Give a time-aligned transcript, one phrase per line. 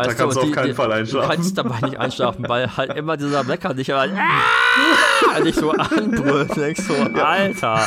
[0.00, 1.28] Weißt da kannst du, auf keinen die, Fall einschlafen.
[1.28, 4.12] Du kannst dabei nicht einschlafen, weil halt immer dieser Wecker dich halt,
[5.44, 6.56] dich so anbrüllt.
[6.56, 7.86] Denkst so, Alter.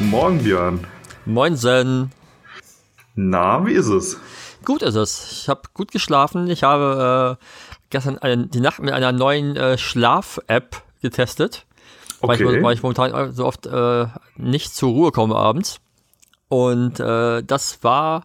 [0.00, 0.86] Morgen, Björn.
[1.26, 2.12] Moinsen.
[3.16, 4.16] Na, wie ist es?
[4.64, 5.32] Gut ist es.
[5.32, 6.48] Ich habe gut geschlafen.
[6.48, 7.44] Ich habe äh,
[7.90, 11.66] gestern eine, die Nacht mit einer neuen äh, Schlaf-App getestet.
[12.20, 12.44] Okay.
[12.44, 15.80] Weil, ich, weil ich momentan so oft äh, nicht zur Ruhe komme abends.
[16.48, 18.24] Und äh, das war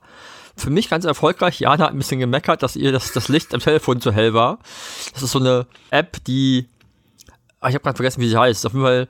[0.56, 1.60] für mich ganz erfolgreich.
[1.60, 4.60] Jana hat ein bisschen gemeckert, dass ihr das, das Licht am Telefon zu hell war.
[5.14, 6.68] Das ist so eine App, die.
[7.60, 8.64] Ah, ich habe gerade vergessen, wie sie heißt.
[8.68, 9.08] Auf jeden Fall,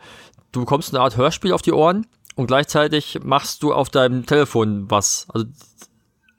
[0.54, 4.90] du bekommst eine Art Hörspiel auf die Ohren und gleichzeitig machst du auf deinem Telefon
[4.90, 5.28] was.
[5.34, 5.48] Also,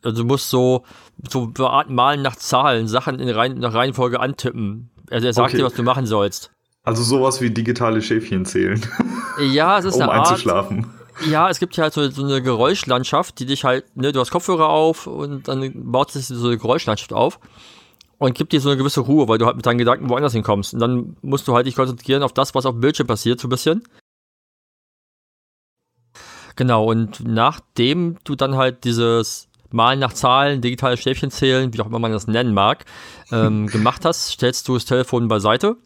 [0.02, 0.84] also du musst so,
[1.30, 1.52] so
[1.88, 4.90] malen nach Zahlen, Sachen in Reihen, nach Reihenfolge antippen.
[5.10, 5.58] Also er sagt okay.
[5.58, 6.50] dir, was du machen sollst.
[6.82, 8.80] Also sowas wie digitale Schäfchen zählen.
[9.50, 10.86] Ja, es ist um eine Art, einzuschlafen.
[11.28, 14.30] Ja, es gibt ja halt so, so, eine Geräuschlandschaft, die dich halt, ne, du hast
[14.30, 17.40] Kopfhörer auf und dann baut sich so eine Geräuschlandschaft auf
[18.18, 20.74] und gibt dir so eine gewisse Ruhe, weil du halt mit deinen Gedanken woanders hinkommst.
[20.74, 23.48] Und dann musst du halt dich konzentrieren auf das, was auf dem Bildschirm passiert, so
[23.48, 23.82] ein bisschen.
[26.56, 31.86] Genau, und nachdem du dann halt dieses Malen nach Zahlen, digitale Stäbchen zählen, wie auch
[31.86, 32.84] immer man das nennen mag,
[33.32, 35.76] ähm, gemacht hast, stellst du das Telefon beiseite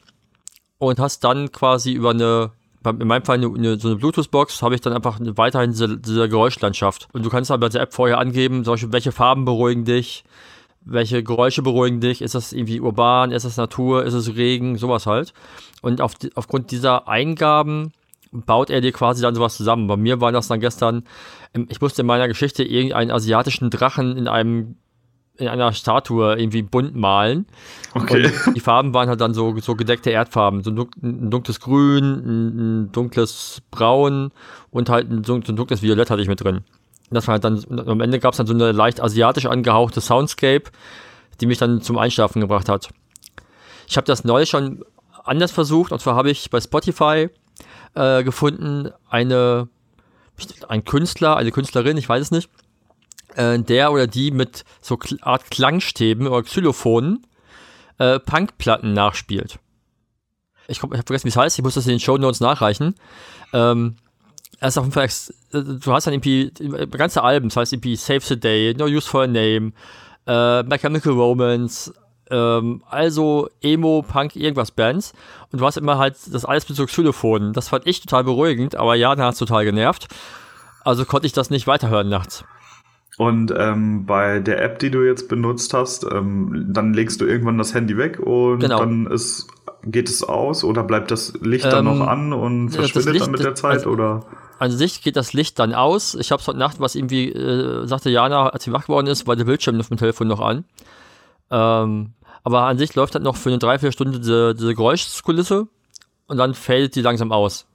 [0.79, 2.51] und hast dann quasi über eine,
[2.85, 6.29] in meinem Fall eine, eine, so eine Bluetooth-Box, habe ich dann einfach weiterhin diese, diese
[6.29, 7.09] Geräuschlandschaft.
[7.13, 10.25] Und du kannst halt bei der App vorher angeben, solche, welche Farben beruhigen dich,
[10.85, 15.07] welche Geräusche beruhigen dich, ist das irgendwie urban, ist das Natur, ist es Regen, sowas
[15.07, 15.33] halt.
[15.83, 17.93] Und auf, aufgrund dieser Eingaben
[18.33, 19.87] baut er dir quasi dann sowas zusammen.
[19.87, 21.05] Bei mir war das dann gestern,
[21.69, 24.77] ich musste in meiner Geschichte irgendeinen asiatischen Drachen in einem
[25.39, 27.47] in einer Statue irgendwie bunt malen.
[27.95, 28.33] Okay.
[28.47, 30.65] Und die Farben waren halt dann so, so gedeckte Erdfarben.
[30.65, 34.33] So ein dunkles Grün, ein dunkles Braun
[34.71, 36.65] und halt ein, so ein dunkles Violett hatte ich mit drin.
[37.11, 40.65] Das war halt dann, am Ende gab es dann so eine leicht asiatisch angehauchte Soundscape,
[41.41, 42.89] die mich dann zum Einschlafen gebracht hat.
[43.87, 44.85] Ich habe das neulich schon
[45.25, 47.31] anders versucht, und zwar habe ich bei Spotify
[47.95, 49.69] äh, gefunden, eine,
[50.69, 52.51] ein Künstler, eine Künstlerin, ich weiß es nicht,
[53.35, 57.27] äh, der oder die mit so Art Klangstäben oder Xylophonen
[57.99, 59.59] äh, Punkplatten nachspielt.
[60.69, 62.95] Ich, ich habe vergessen, wie es heißt, ich muss das in den Show Notes nachreichen.
[63.53, 63.97] Ähm,
[64.61, 66.53] er ist auf jeden Fall, äh, du hast dann irgendwie
[66.91, 69.73] ganze Alben, das heißt irgendwie Save the Day, No Use for a Name,
[70.27, 71.93] äh, Mechanical Romance,
[72.31, 75.13] ähm, also Emo, Punk, irgendwas Bands.
[75.53, 77.53] Und du hast immer halt das alles mit so Xylophonen.
[77.53, 80.09] Das fand ich total beruhigend, aber Jana hat es total genervt.
[80.85, 82.45] Also konnte ich das nicht weiterhören nachts.
[83.19, 87.59] Und ähm, bei der App, die du jetzt benutzt hast, ähm, dann legst du irgendwann
[87.59, 88.79] das Handy weg und genau.
[88.79, 89.49] dann ist,
[89.83, 93.33] geht es aus oder bleibt das Licht dann noch ähm, an und verschwindet Licht, dann
[93.33, 94.25] mit der Zeit also, oder?
[94.61, 96.15] An sich geht das Licht dann aus.
[96.15, 99.27] Ich habe es heute Nacht, was irgendwie äh, sagte Jana, als sie wach geworden ist,
[99.27, 100.65] war der Bildschirm auf dem Telefon noch an.
[101.51, 102.13] Ähm,
[102.45, 105.69] aber an sich läuft halt noch für eine Dreiviertelstunde diese, diese Geräuschkulisse
[106.27, 107.67] und dann fällt die langsam aus.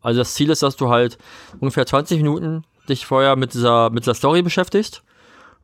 [0.00, 1.18] Also das Ziel ist, dass du halt
[1.58, 5.02] ungefähr 20 Minuten dich vorher mit dieser, mit dieser Story beschäftigst,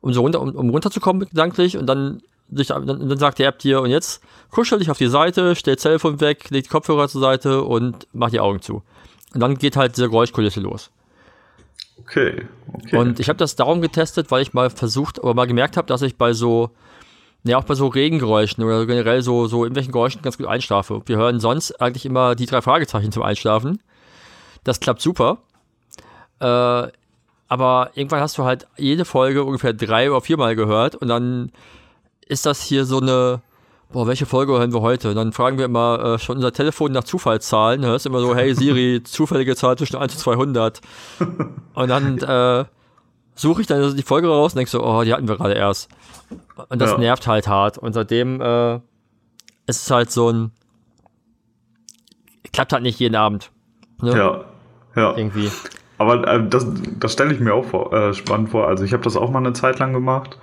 [0.01, 3.59] um so runter, um, um runterzukommen gedanklich und dann, dich, dann, dann sagt die App
[3.59, 7.07] dir, und jetzt kuschel dich auf die Seite, stell das Telefon weg, leg die Kopfhörer
[7.07, 8.83] zur Seite und mach die Augen zu.
[9.33, 10.91] Und dann geht halt diese Geräuschkulisse los.
[11.99, 12.97] Okay, okay.
[12.97, 16.01] Und ich habe das darum getestet, weil ich mal versucht, aber mal gemerkt habe, dass
[16.01, 16.71] ich bei so
[17.43, 21.01] ja, auch bei so Regengeräuschen oder generell so, so irgendwelchen Geräuschen ganz gut einschlafe.
[21.05, 23.79] Wir hören sonst eigentlich immer die drei Fragezeichen zum Einschlafen.
[24.63, 25.39] Das klappt super.
[26.39, 26.87] Äh,
[27.49, 31.51] aber irgendwann hast du halt jede Folge ungefähr drei oder viermal gehört und dann
[32.27, 33.41] ist das hier so eine,
[33.91, 35.09] boah, welche Folge hören wir heute?
[35.09, 37.85] Und dann fragen wir immer äh, schon unser Telefon nach Zufallszahlen.
[37.85, 40.81] Hörst immer so, hey Siri, zufällige Zahl zwischen 1 und 200.
[41.75, 42.65] Und dann äh,
[43.35, 45.89] suche ich dann die Folge raus und denke so, oh, die hatten wir gerade erst.
[46.69, 46.97] Und das ja.
[46.97, 47.77] nervt halt hart.
[47.77, 48.75] Und seitdem äh,
[49.65, 50.51] ist es halt so ein.
[52.51, 53.51] Klappt halt nicht jeden Abend.
[54.01, 54.15] Ne?
[54.15, 54.43] Ja,
[54.95, 55.17] ja.
[55.17, 55.49] Irgendwie.
[55.97, 56.67] Aber äh, das,
[56.99, 58.67] das stelle ich mir auch vor, äh, spannend vor.
[58.67, 60.37] Also ich habe das auch mal eine Zeit lang gemacht.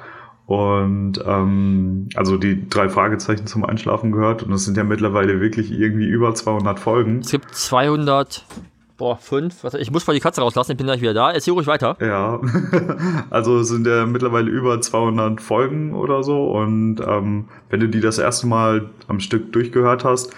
[0.47, 5.71] Und ähm, also die drei Fragezeichen zum Einschlafen gehört und es sind ja mittlerweile wirklich
[5.71, 7.21] irgendwie über 200 Folgen.
[7.21, 8.45] Es gibt 200
[9.01, 9.65] Boah, fünf.
[9.79, 11.33] Ich muss mal die Katze rauslassen, ich bin gleich wieder da.
[11.33, 11.97] Erzähl ruhig weiter.
[12.03, 12.39] Ja,
[13.31, 16.51] also sind ja mittlerweile über 200 Folgen oder so.
[16.51, 20.35] Und ähm, wenn du die das erste Mal am Stück durchgehört hast,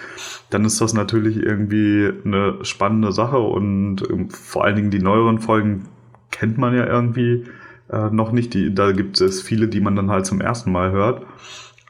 [0.50, 3.38] dann ist das natürlich irgendwie eine spannende Sache.
[3.38, 5.88] Und ähm, vor allen Dingen die neueren Folgen
[6.30, 7.46] kennt man ja irgendwie
[7.90, 8.54] äh, noch nicht.
[8.54, 11.26] Die, da gibt es viele, die man dann halt zum ersten Mal hört.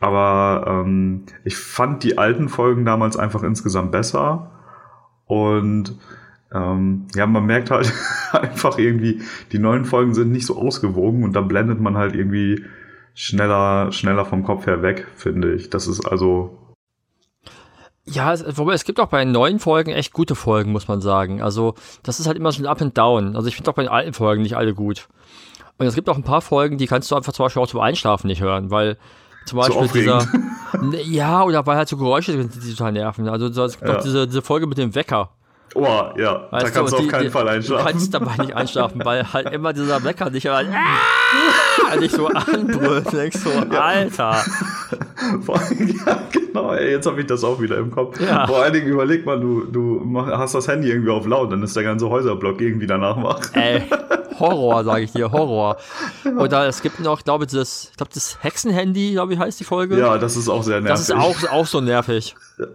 [0.01, 4.51] Aber ähm, ich fand die alten Folgen damals einfach insgesamt besser.
[5.27, 5.99] Und
[6.55, 7.93] ähm, ja, man merkt halt
[8.33, 9.23] einfach irgendwie,
[9.53, 12.65] die neuen Folgen sind nicht so ausgewogen und da blendet man halt irgendwie
[13.15, 15.71] schneller, schneller vom Kopf her weg, finde ich.
[15.71, 16.59] Das ist also.
[18.05, 21.41] Ja, wobei es gibt auch bei neuen Folgen echt gute Folgen, muss man sagen.
[21.41, 23.37] Also, das ist halt immer so ein Up and Down.
[23.37, 25.09] Also, ich finde auch bei den alten Folgen nicht alle gut.
[25.79, 27.81] Und es gibt auch ein paar Folgen, die kannst du einfach zum Beispiel auch zum
[27.81, 28.99] Einschlafen nicht hören, weil
[29.47, 30.27] zum Beispiel so dieser.
[31.05, 33.29] Ja, oder weil halt so Geräusche sind, die total nerven.
[33.29, 33.99] Also, es gibt ja.
[33.99, 35.31] auch diese, diese Folge mit dem Wecker.
[35.75, 37.87] Oh, ja, weißt da kannst du, auf keinen die, Fall einschlafen.
[37.87, 40.63] Du kannst dabei nicht einschlafen, weil halt immer dieser Wecker dich ah,
[41.99, 43.11] dich so anbrüllt.
[43.13, 43.51] Denkst so.
[43.77, 44.35] Alter.
[45.43, 48.21] Vor allem, ja, genau, ey, jetzt habe ich das auch wieder im Kopf.
[48.21, 48.47] Ja.
[48.47, 51.75] Vor allen Dingen überleg mal, du, du hast das Handy irgendwie auf laut, dann ist
[51.75, 53.41] der ganze Häuserblock irgendwie danach wach.
[53.55, 53.83] Ey,
[54.39, 55.77] Horror, sage ich dir, Horror.
[56.39, 59.65] Oder es gibt noch, glaube ich, das, ich glaube, das Hexenhandy, glaube ich, heißt die
[59.65, 59.99] Folge.
[59.99, 60.91] Ja, das ist auch sehr nervig.
[60.91, 62.35] Das ist auch, auch so nervig.
[62.59, 62.67] Ja,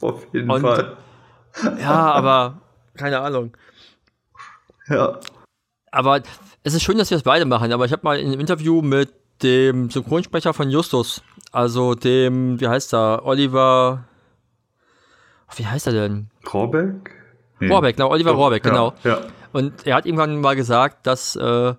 [0.00, 0.96] auf jeden Und Fall
[1.62, 2.60] ja, aber
[2.96, 3.56] keine Ahnung.
[4.88, 5.18] Ja.
[5.90, 6.20] Aber
[6.62, 8.82] es ist schön, dass wir das beide machen, aber ich habe mal in einem Interview
[8.82, 9.12] mit
[9.42, 11.22] dem Synchronsprecher von Justus,
[11.52, 14.04] also dem, wie heißt er, Oliver,
[15.56, 16.30] wie heißt er denn?
[16.52, 17.10] Rohrbeck?
[17.60, 17.68] Nee.
[17.68, 18.94] Rohrbeck, genau, Oliver oh, Rohrbeck, genau.
[19.04, 19.20] Ja, ja.
[19.52, 21.74] Und er hat irgendwann mal gesagt, dass äh,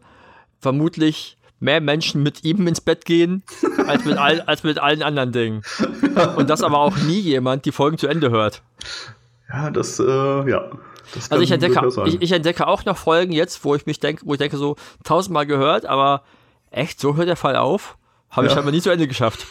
[0.60, 3.44] vermutlich mehr Menschen mit ihm ins Bett gehen,
[3.88, 5.62] als mit, all, als mit allen anderen Dingen.
[6.38, 8.62] Und dass aber auch nie jemand die Folgen zu Ende hört.
[9.50, 10.04] Ja, das, äh,
[10.50, 10.72] ja.
[11.14, 14.24] Das also ich entdecke, ich, ich, entdecke auch noch Folgen jetzt, wo ich mich denke,
[14.26, 16.24] wo ich denke, so tausendmal gehört, aber
[16.72, 17.98] echt, so hört der Fall auf.
[18.32, 18.54] Habe ja.
[18.54, 19.46] ich aber nie zu Ende geschafft.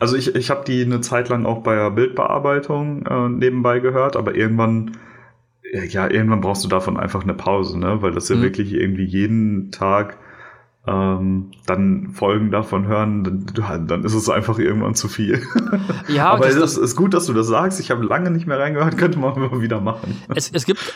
[0.00, 4.16] Also ich, ich habe die eine Zeit lang auch bei der Bildbearbeitung äh, nebenbei gehört,
[4.16, 4.96] aber irgendwann,
[5.88, 8.02] ja, irgendwann brauchst du davon einfach eine Pause, ne?
[8.02, 8.42] Weil das ja mhm.
[8.42, 10.18] wirklich irgendwie jeden Tag
[10.88, 15.42] ähm, dann Folgen davon hören, dann, dann, ist es einfach irgendwann zu viel.
[16.08, 17.80] Ja, aber es ist, ist, gut, dass du das sagst.
[17.80, 20.16] Ich habe lange nicht mehr reingehört, könnte man mal wieder machen.
[20.34, 20.94] Es, es gibt,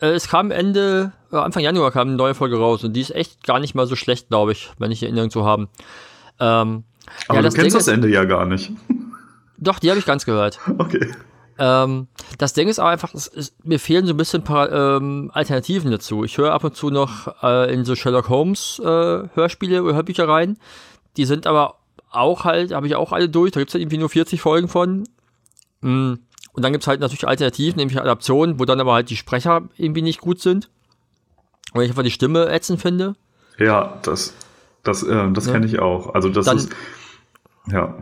[0.00, 3.14] äh, es kam Ende, äh, Anfang Januar kam eine neue Folge raus und die ist
[3.14, 5.68] echt gar nicht mal so schlecht, glaube ich, wenn ich Erinnerung zu haben.
[6.38, 6.84] Ähm,
[7.26, 8.72] aber ja, du kennst Ding das Ende ja gar nicht.
[9.58, 10.60] Doch, die habe ich ganz gehört.
[10.78, 11.10] Okay.
[11.58, 12.08] Ähm,
[12.38, 15.90] das Ding ist aber einfach, es, es, mir fehlen so ein bisschen paar ähm, Alternativen
[15.90, 16.24] dazu.
[16.24, 20.28] Ich höre ab und zu noch äh, in so Sherlock Holmes äh, Hörspiele oder Hörbücher
[20.28, 20.58] rein.
[21.16, 21.76] Die sind aber
[22.10, 23.52] auch halt, habe ich auch alle durch.
[23.52, 25.04] Da gibt es halt irgendwie nur 40 Folgen von.
[25.80, 26.14] Mm.
[26.54, 29.62] Und dann gibt es halt natürlich Alternativen, nämlich Adaptionen, wo dann aber halt die Sprecher
[29.78, 30.68] irgendwie nicht gut sind.
[31.72, 33.16] Oder ich einfach die Stimme ätzend finde.
[33.58, 34.34] Ja, das,
[34.82, 35.52] das, äh, das ja.
[35.52, 36.14] kenne ich auch.
[36.14, 36.70] Also das dann, ist.
[37.70, 37.94] Ja.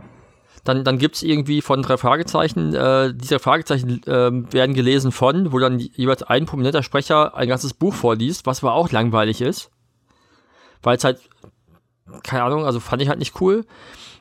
[0.63, 5.51] Dann, dann gibt es irgendwie von drei Fragezeichen, äh, diese Fragezeichen äh, werden gelesen von,
[5.51, 9.71] wo dann jeweils ein prominenter Sprecher ein ganzes Buch vorliest, was aber auch langweilig ist.
[10.83, 11.19] Weil es halt,
[12.23, 13.65] keine Ahnung, also fand ich halt nicht cool.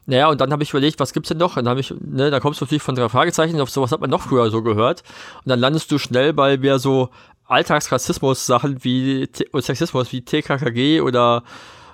[0.06, 1.56] Naja, und dann habe ich überlegt, was gibt's denn noch?
[1.56, 4.00] Und dann habe ich, ne, da kommst du natürlich von drei Fragezeichen, auf sowas hat
[4.00, 5.02] man noch früher so gehört.
[5.44, 7.10] Und dann landest du schnell bei mehr so
[7.46, 11.43] Alltagsrassismus-Sachen wie Sexismus wie TKKG oder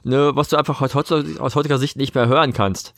[0.07, 2.95] ne, was du einfach aus heutiger Sicht nicht mehr hören kannst.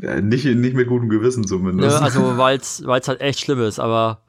[0.00, 1.98] Nicht, nicht mit gutem Gewissen zumindest.
[1.98, 4.20] Ne, also, weil es halt echt schlimm ist, aber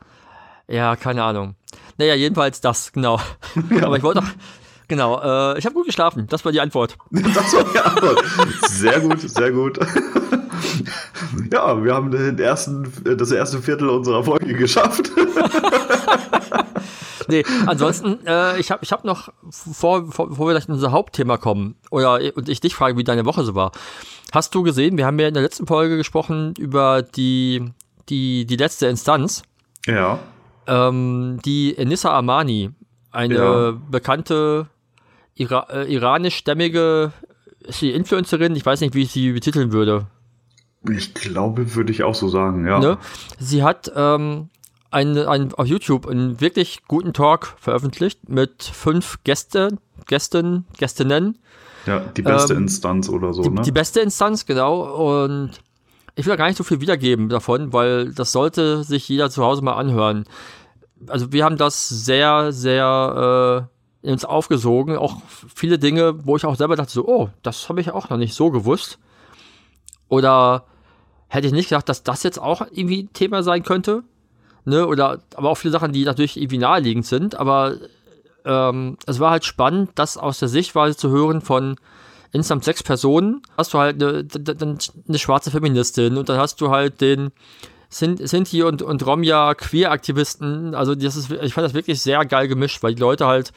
[0.67, 1.55] ja, keine Ahnung.
[1.97, 3.19] Naja, jedenfalls das, genau.
[3.69, 3.85] Ja.
[3.85, 4.29] Aber ich wollte noch,
[4.87, 6.97] genau, äh, ich habe gut geschlafen, das war die Antwort.
[7.11, 8.23] Das war die Antwort.
[8.67, 9.79] Sehr gut, sehr gut.
[11.51, 15.11] Ja, wir haben den ersten, das erste Viertel unserer Folge geschafft.
[17.31, 20.91] nee, ansonsten, äh, ich habe ich hab noch, vor, vor, bevor wir gleich in unser
[20.91, 23.71] Hauptthema kommen, oder und ich dich frage, wie deine Woche so war.
[24.31, 27.63] Hast du gesehen, wir haben ja in der letzten Folge gesprochen über die,
[28.09, 29.43] die, die letzte Instanz.
[29.85, 30.19] Ja.
[30.67, 32.71] Ähm, die Enissa Armani,
[33.11, 33.73] eine ja.
[33.89, 34.67] bekannte
[35.35, 37.13] Ira äh, iranischstämmige
[37.81, 40.07] Influencerin, ich weiß nicht, wie ich sie betiteln würde.
[40.89, 42.79] Ich glaube, würde ich auch so sagen, ja.
[42.79, 42.97] Ne?
[43.39, 44.49] Sie hat ähm,
[44.91, 49.77] ein, ein, auf YouTube einen wirklich guten Talk veröffentlicht mit fünf Gäste,
[50.07, 51.39] Gästen, Gästinnen.
[51.85, 53.61] Ja, die beste ähm, Instanz oder so, die, ne?
[53.61, 55.25] Die beste Instanz, genau.
[55.27, 55.51] Und
[56.15, 59.61] ich will gar nicht so viel wiedergeben davon, weil das sollte sich jeder zu Hause
[59.61, 60.25] mal anhören.
[61.07, 63.69] Also wir haben das sehr, sehr
[64.03, 64.97] äh, ins aufgesogen.
[64.97, 68.17] Auch viele Dinge, wo ich auch selber dachte so, oh, das habe ich auch noch
[68.17, 68.99] nicht so gewusst.
[70.09, 70.65] Oder
[71.27, 74.03] hätte ich nicht gedacht, dass das jetzt auch irgendwie Thema sein könnte.
[74.67, 74.85] Ne?
[74.85, 77.35] Oder aber auch viele Sachen, die natürlich irgendwie naheliegend sind.
[77.35, 77.77] Aber
[78.43, 81.77] ähm, es war halt spannend, das aus der Sichtweise zu hören von
[82.33, 83.41] insgesamt sechs Personen.
[83.55, 84.27] Hast du halt eine,
[85.07, 87.31] eine schwarze Feministin und dann hast du halt den
[87.87, 90.75] Sinti und, und Romja Queer-Aktivisten.
[90.75, 93.53] Also das ist, ich fand das wirklich sehr geil gemischt, weil die Leute halt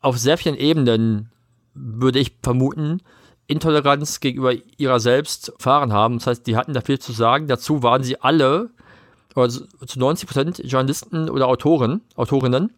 [0.00, 1.30] auf sehr vielen Ebenen,
[1.74, 3.02] würde ich vermuten,
[3.46, 6.16] Intoleranz gegenüber ihrer selbst erfahren haben.
[6.16, 7.46] Das heißt, die hatten da viel zu sagen.
[7.46, 8.70] Dazu waren sie alle,
[9.34, 12.70] also zu 90 Prozent Journalisten oder Autoren, Autorinnen.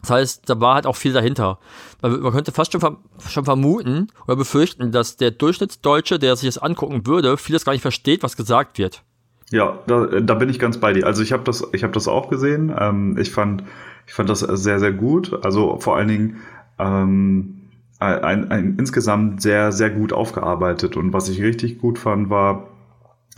[0.00, 1.58] Das heißt, da war halt auch viel dahinter.
[2.02, 2.96] Man, könnte fast schon,
[3.28, 7.82] schon vermuten oder befürchten, dass der Durchschnittsdeutsche, der sich das angucken würde, vieles gar nicht
[7.82, 9.02] versteht, was gesagt wird.
[9.50, 11.06] Ja, da, da bin ich ganz bei dir.
[11.06, 12.74] Also ich habe das, ich das auch gesehen.
[12.76, 13.62] Ähm, ich fand,
[14.06, 15.44] ich fand das sehr, sehr gut.
[15.44, 16.36] Also vor allen Dingen
[16.78, 17.62] ähm,
[18.00, 20.96] ein, ein, insgesamt sehr, sehr gut aufgearbeitet.
[20.96, 22.68] Und was ich richtig gut fand, war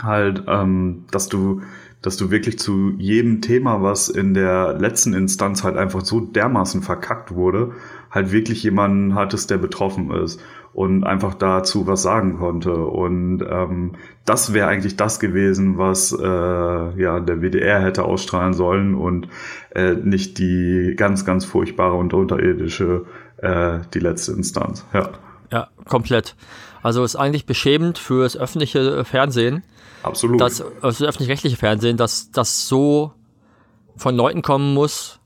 [0.02, 1.62] halt, ähm, dass du,
[2.04, 6.82] dass du wirklich zu jedem Thema, was in der letzten Instanz halt einfach so dermaßen
[6.82, 7.72] verkackt wurde,
[8.10, 10.38] halt wirklich jemanden hattest, der betroffen ist
[10.74, 12.74] und einfach dazu was sagen konnte.
[12.74, 13.92] Und ähm,
[14.26, 19.28] das wäre eigentlich das gewesen, was äh, ja der WDR hätte ausstrahlen sollen und
[19.74, 23.06] äh, nicht die ganz, ganz furchtbare und unterirdische
[23.38, 24.84] äh, die letzte Instanz.
[24.92, 25.08] Ja.
[25.50, 26.36] Ja, komplett.
[26.82, 29.62] Also ist eigentlich beschämend für das öffentliche Fernsehen.
[30.04, 30.40] Absolut.
[30.40, 33.12] Dass, also das öffentlich-rechtliche Fernsehen, dass das so
[33.96, 35.18] von Leuten kommen muss,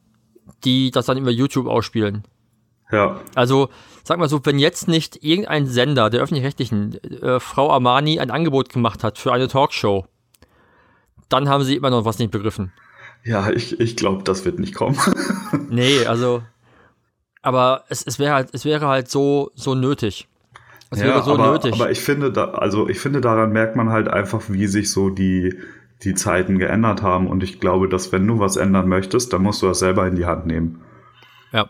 [0.65, 2.25] die das dann über YouTube ausspielen.
[2.91, 3.21] Ja.
[3.35, 3.69] Also,
[4.05, 8.71] sag mal so, wenn jetzt nicht irgendein Sender der öffentlich-rechtlichen äh, Frau Armani ein Angebot
[8.71, 10.07] gemacht hat für eine Talkshow,
[11.29, 12.73] dann haben sie immer noch was nicht begriffen.
[13.25, 14.99] Ja, ich, ich glaube, das wird nicht kommen.
[15.69, 16.43] nee, also,
[17.43, 20.29] aber es, es wäre halt, es wäre halt so, so nötig.
[20.91, 21.75] Es ja, wäre so aber, nötig.
[21.75, 25.11] Aber ich finde, da, also ich finde, daran merkt man halt einfach, wie sich so
[25.11, 25.59] die,
[26.03, 27.27] die Zeiten geändert haben.
[27.27, 30.17] Und ich glaube, dass wenn du was ändern möchtest, dann musst du das selber in
[30.17, 30.83] die Hand nehmen.
[31.53, 31.69] Ja.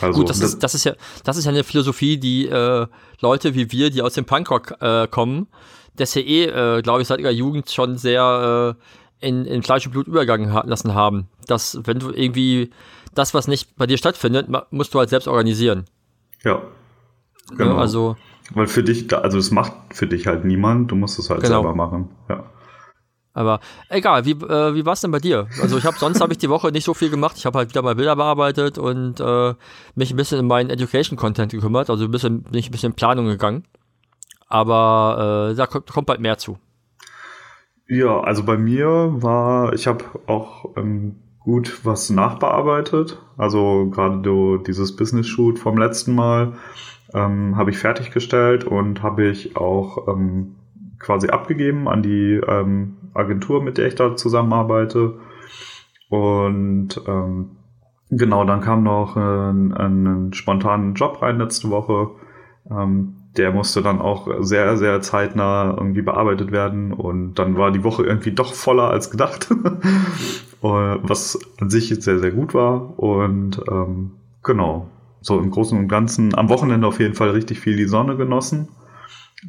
[0.00, 2.86] Also, Gut, das, das, ist, das ist ja, das ist ja eine Philosophie, die äh,
[3.20, 5.48] Leute wie wir, die aus dem Punkrock äh, kommen,
[5.96, 8.76] das ja eh, äh, glaube ich, seit ihrer Jugend schon sehr
[9.20, 11.28] äh, in, in Fleisch und Blut übergangen ha lassen haben.
[11.46, 12.70] Dass, wenn du irgendwie
[13.14, 15.86] das, was nicht bei dir stattfindet, musst du halt selbst organisieren.
[16.44, 16.62] Ja.
[17.56, 17.74] Genau.
[17.74, 18.16] Ja, also.
[18.54, 21.62] Weil für dich, also es macht für dich halt niemand, du musst es halt genau.
[21.62, 22.08] selber machen.
[22.28, 22.44] Ja.
[23.34, 25.46] Aber egal, wie, äh, wie war es denn bei dir?
[25.62, 27.36] Also ich habe sonst habe ich die Woche nicht so viel gemacht.
[27.36, 29.54] Ich habe halt wieder mal Bilder bearbeitet und äh,
[29.94, 31.88] mich ein bisschen in meinen Education-Content gekümmert.
[31.88, 33.64] Also ein bisschen, bin ich ein bisschen in Planung gegangen.
[34.48, 36.58] Aber äh, da kommt, kommt bald mehr zu.
[37.86, 43.18] Ja, also bei mir war, ich habe auch ähm, gut was nachbearbeitet.
[43.36, 46.54] Also gerade dieses Business-Shoot vom letzten Mal
[47.14, 50.56] ähm, habe ich fertiggestellt und habe ich auch ähm,
[50.98, 55.14] quasi abgegeben an die ähm, Agentur, mit der ich da zusammenarbeite.
[56.08, 57.50] Und ähm,
[58.10, 62.10] genau, dann kam noch ein, ein spontanen Job rein letzte Woche.
[62.70, 66.92] Ähm, der musste dann auch sehr, sehr zeitnah irgendwie bearbeitet werden.
[66.92, 69.48] Und dann war die Woche irgendwie doch voller als gedacht.
[70.60, 72.98] was an sich sehr, sehr gut war.
[72.98, 74.12] Und ähm,
[74.42, 74.88] genau,
[75.20, 78.68] so im Großen und Ganzen am Wochenende auf jeden Fall richtig viel die Sonne genossen.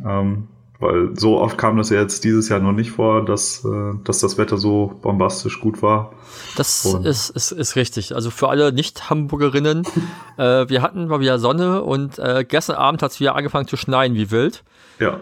[0.06, 0.48] Ähm,
[0.80, 4.20] weil so oft kam das ja jetzt dieses Jahr noch nicht vor, dass, äh, dass
[4.20, 6.14] das Wetter so bombastisch gut war.
[6.56, 8.16] Das ist, ist, ist richtig.
[8.16, 9.86] Also für alle Nicht-Hamburgerinnen,
[10.38, 13.76] äh, wir hatten mal wieder Sonne und äh, gestern Abend hat es wieder angefangen zu
[13.76, 14.64] schneien wie wild.
[15.00, 15.20] Ja.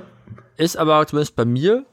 [0.58, 1.86] Ist aber zumindest bei mir,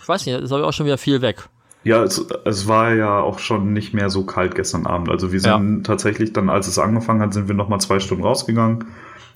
[0.00, 1.48] ich weiß nicht, ist aber auch schon wieder viel weg.
[1.82, 5.08] Ja, es, es war ja auch schon nicht mehr so kalt gestern Abend.
[5.08, 5.82] Also wir sind ja.
[5.82, 8.86] tatsächlich dann, als es angefangen hat, sind wir nochmal zwei Stunden rausgegangen,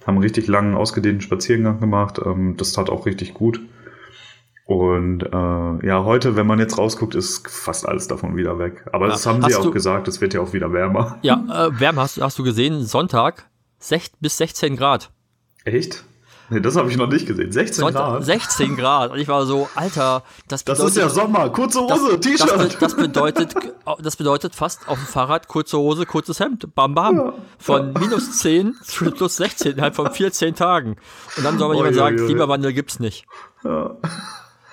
[0.07, 2.21] haben einen richtig langen, ausgedehnten Spaziergang gemacht.
[2.25, 3.61] Ähm, das tat auch richtig gut.
[4.67, 8.87] Und äh, ja, heute, wenn man jetzt rausguckt, ist fast alles davon wieder weg.
[8.93, 9.13] Aber ja.
[9.13, 11.19] das haben hast sie auch gesagt, es wird ja auch wieder wärmer.
[11.23, 13.49] Ja, äh, wärmer hast, hast du gesehen, Sonntag
[13.81, 15.11] 6 bis 16 Grad.
[15.65, 16.05] Echt?
[16.51, 17.51] Nee, das habe ich noch nicht gesehen.
[17.51, 18.25] 16 Sonntag, Grad.
[18.25, 19.11] 16 Grad.
[19.11, 20.85] Und ich war so, Alter, das bedeutet.
[20.85, 22.51] Das ist ja Sommer, kurze Hose, T-Shirt.
[22.51, 23.55] Das, das, bedeutet,
[24.01, 26.75] das bedeutet fast auf dem Fahrrad kurze Hose, kurzes Hemd.
[26.75, 27.17] Bam, bam.
[27.17, 30.97] Ja, von minus 10 zu plus 16 innerhalb von 14 Tagen.
[31.37, 33.25] Und dann soll man jemand sagen, Klimawandel gibt's nicht.
[33.65, 33.97] Ja.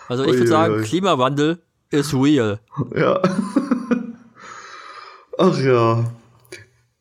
[0.09, 1.59] Also ich würde sagen, Klimawandel
[1.89, 2.59] ist real.
[2.95, 3.21] Ja.
[5.37, 6.03] Ach ja.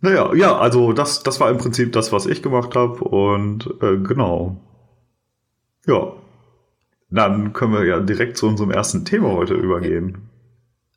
[0.01, 3.99] Naja, ja, also das, das war im Prinzip das, was ich gemacht habe und äh,
[3.99, 4.57] genau.
[5.87, 6.13] Ja.
[7.11, 10.31] Dann können wir ja direkt zu unserem ersten Thema heute übergehen.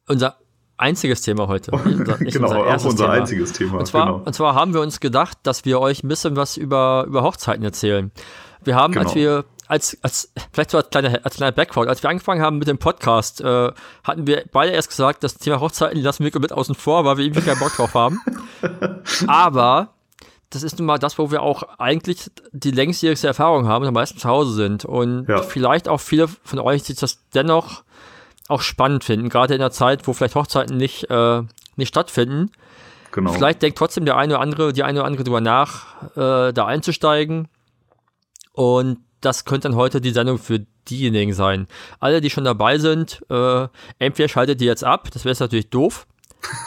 [0.07, 0.38] Unser
[0.77, 1.72] einziges Thema heute.
[1.86, 3.10] Unser, genau, unser auch unser Thema.
[3.10, 3.79] einziges Thema.
[3.79, 4.22] Und zwar, genau.
[4.25, 7.63] und zwar haben wir uns gedacht, dass wir euch ein bisschen was über, über Hochzeiten
[7.63, 8.12] erzählen.
[8.63, 9.05] Wir haben, genau.
[9.05, 12.59] als wir als, als, vielleicht so als kleiner, als kleiner Background, als wir angefangen haben
[12.59, 13.71] mit dem Podcast, äh,
[14.03, 17.25] hatten wir beide erst gesagt, das Thema Hochzeiten lassen wir komplett außen vor, weil wir
[17.25, 18.21] irgendwie keinen Bock drauf haben.
[19.27, 19.89] Aber
[20.51, 23.95] das ist nun mal das, wo wir auch eigentlich die längstjährigste Erfahrung haben und am
[23.95, 24.85] meisten zu Hause sind.
[24.85, 25.41] Und ja.
[25.41, 27.83] vielleicht auch viele von euch, die das dennoch
[28.49, 31.41] auch spannend finden, gerade in der Zeit, wo vielleicht Hochzeiten nicht, äh,
[31.77, 32.51] nicht stattfinden.
[33.11, 33.31] Genau.
[33.31, 36.65] Vielleicht denkt trotzdem der eine oder andere, die eine oder andere drüber nach, äh, da
[36.67, 37.47] einzusteigen.
[38.51, 41.67] Und das könnte dann heute die Sendung für diejenigen sein.
[41.99, 43.67] Alle, die schon dabei sind, äh,
[43.99, 46.07] entweder schaltet ihr jetzt ab, das wäre natürlich doof.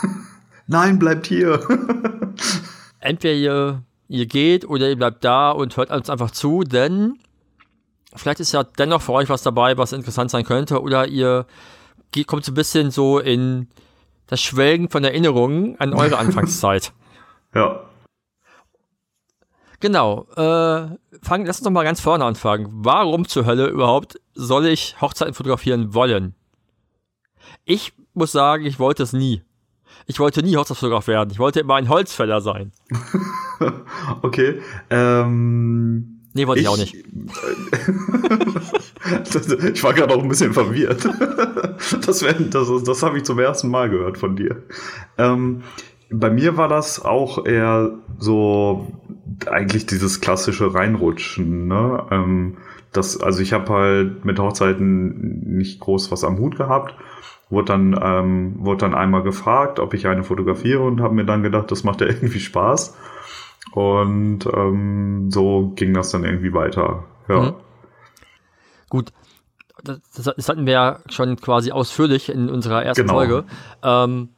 [0.67, 1.61] Nein, bleibt hier.
[3.01, 7.19] entweder ihr, ihr geht oder ihr bleibt da und hört uns einfach zu, denn
[8.15, 11.47] vielleicht ist ja dennoch für euch was dabei, was interessant sein könnte, oder ihr
[12.11, 13.69] geht, kommt so ein bisschen so in
[14.27, 16.93] das Schwelgen von Erinnerungen an eure Anfangszeit.
[17.55, 17.86] ja.
[19.81, 20.27] Genau.
[20.37, 22.69] Äh, fang, lass uns doch mal ganz vorne anfangen.
[22.71, 26.35] Warum zur Hölle überhaupt soll ich Hochzeiten fotografieren wollen?
[27.65, 29.43] Ich muss sagen, ich wollte es nie.
[30.07, 31.31] Ich wollte nie Hochzeitsfotograf werden.
[31.31, 32.73] Ich wollte immer ein Holzfäller sein.
[34.23, 34.61] okay.
[34.91, 36.95] Ähm, nee, wollte ich, ich auch nicht.
[39.75, 41.05] ich war gerade auch ein bisschen verwirrt.
[42.07, 44.63] das das, das habe ich zum ersten Mal gehört von dir.
[45.19, 45.63] Ähm,
[46.11, 48.87] bei mir war das auch eher so
[49.47, 51.69] eigentlich dieses klassische Reinrutschen.
[51.69, 52.07] Ne?
[52.11, 52.57] Ähm,
[52.93, 56.95] das, also ich habe halt mit Hochzeiten nicht groß was am Hut gehabt
[57.49, 61.43] wurde dann, ähm, wurde dann einmal gefragt, ob ich eine fotografiere und habe mir dann
[61.43, 62.97] gedacht, das macht ja irgendwie Spaß.
[63.73, 67.05] Und ähm, so ging das dann irgendwie weiter.
[67.29, 67.41] Ja.
[67.41, 67.55] Mhm.
[68.89, 69.13] Gut.
[69.83, 73.15] Das, das, hatten wir ja schon quasi ausführlich in unserer ersten genau.
[73.15, 73.45] Folge.
[73.83, 74.31] Ähm,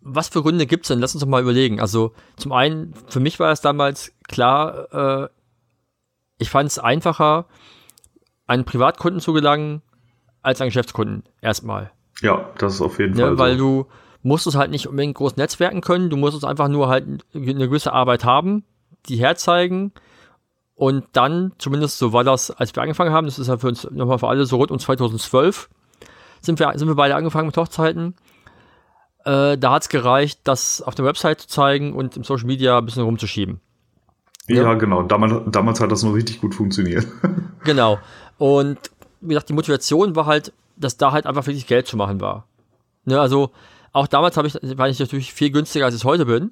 [0.00, 1.00] was für Gründe gibt es denn?
[1.00, 1.80] Lass uns doch mal überlegen.
[1.80, 5.28] Also zum einen, für mich war es damals klar, äh,
[6.38, 7.46] ich fand es einfacher,
[8.46, 9.82] einen Privatkunden zu gelangen,
[10.42, 11.90] als an Geschäftskunden erstmal.
[12.22, 13.38] Ja, das ist auf jeden ne, Fall.
[13.38, 13.82] Weil so.
[13.82, 13.86] du
[14.22, 17.68] musst es halt nicht unbedingt groß netzwerken können, du musst es einfach nur halt eine
[17.68, 18.64] gewisse Arbeit haben,
[19.08, 19.92] die herzeigen
[20.78, 23.90] und dann, zumindest so war das, als wir angefangen haben, das ist ja für uns
[23.90, 25.68] nochmal für alle so rund um 2012,
[26.40, 28.14] sind wir, sind wir beide angefangen mit Hochzeiten.
[29.28, 32.78] Äh, da hat es gereicht, das auf der Website zu zeigen und im Social Media
[32.78, 33.60] ein bisschen rumzuschieben.
[34.46, 35.02] Ja, ja, genau.
[35.02, 37.06] Damals, damals hat das noch richtig gut funktioniert.
[37.64, 37.98] genau.
[38.38, 38.78] Und
[39.20, 42.46] wie gesagt, die Motivation war halt, dass da halt einfach wirklich Geld zu machen war.
[43.04, 43.50] Ne, also
[43.92, 46.50] auch damals ich, war ich natürlich viel günstiger, als ich heute bin.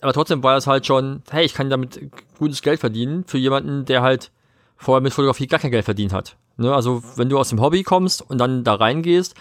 [0.00, 3.86] Aber trotzdem war es halt schon, hey, ich kann damit gutes Geld verdienen für jemanden,
[3.86, 4.30] der halt
[4.76, 6.36] vorher mit Fotografie gar kein Geld verdient hat.
[6.58, 9.34] Ne, also wenn du aus dem Hobby kommst und dann da reingehst,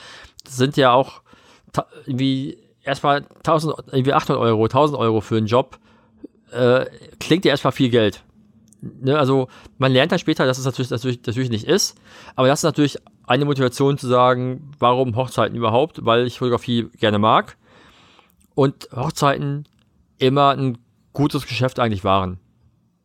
[0.47, 1.21] sind ja auch
[2.05, 5.79] irgendwie erstmal 1000, irgendwie 800 Euro, 1000 Euro für einen Job,
[6.51, 6.85] äh,
[7.19, 8.23] klingt ja erstmal viel Geld.
[8.81, 11.97] Ne, also man lernt dann später, dass es natürlich, natürlich, natürlich nicht ist,
[12.35, 17.19] aber das ist natürlich eine Motivation zu sagen, warum Hochzeiten überhaupt, weil ich Fotografie gerne
[17.19, 17.55] mag.
[18.55, 19.65] Und Hochzeiten
[20.17, 20.77] immer ein
[21.13, 22.39] gutes Geschäft eigentlich waren.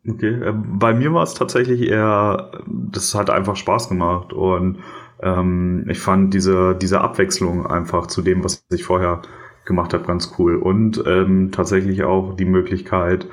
[0.09, 4.33] Okay, äh, bei mir war es tatsächlich eher, das hat einfach Spaß gemacht.
[4.33, 4.79] Und
[5.21, 9.23] ähm, ich fand diese, diese Abwechslung einfach zu dem, was ich vorher
[9.69, 13.29] gemacht habe, ganz cool und ähm, tatsächlich auch die Möglichkeit,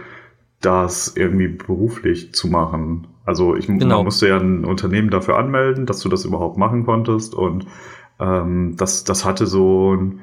[0.62, 3.08] das irgendwie beruflich zu machen.
[3.26, 3.98] Also ich genau.
[3.98, 7.66] man musste ja ein Unternehmen dafür anmelden, dass du das überhaupt machen konntest und
[8.20, 10.20] ähm, das, das hatte so ein,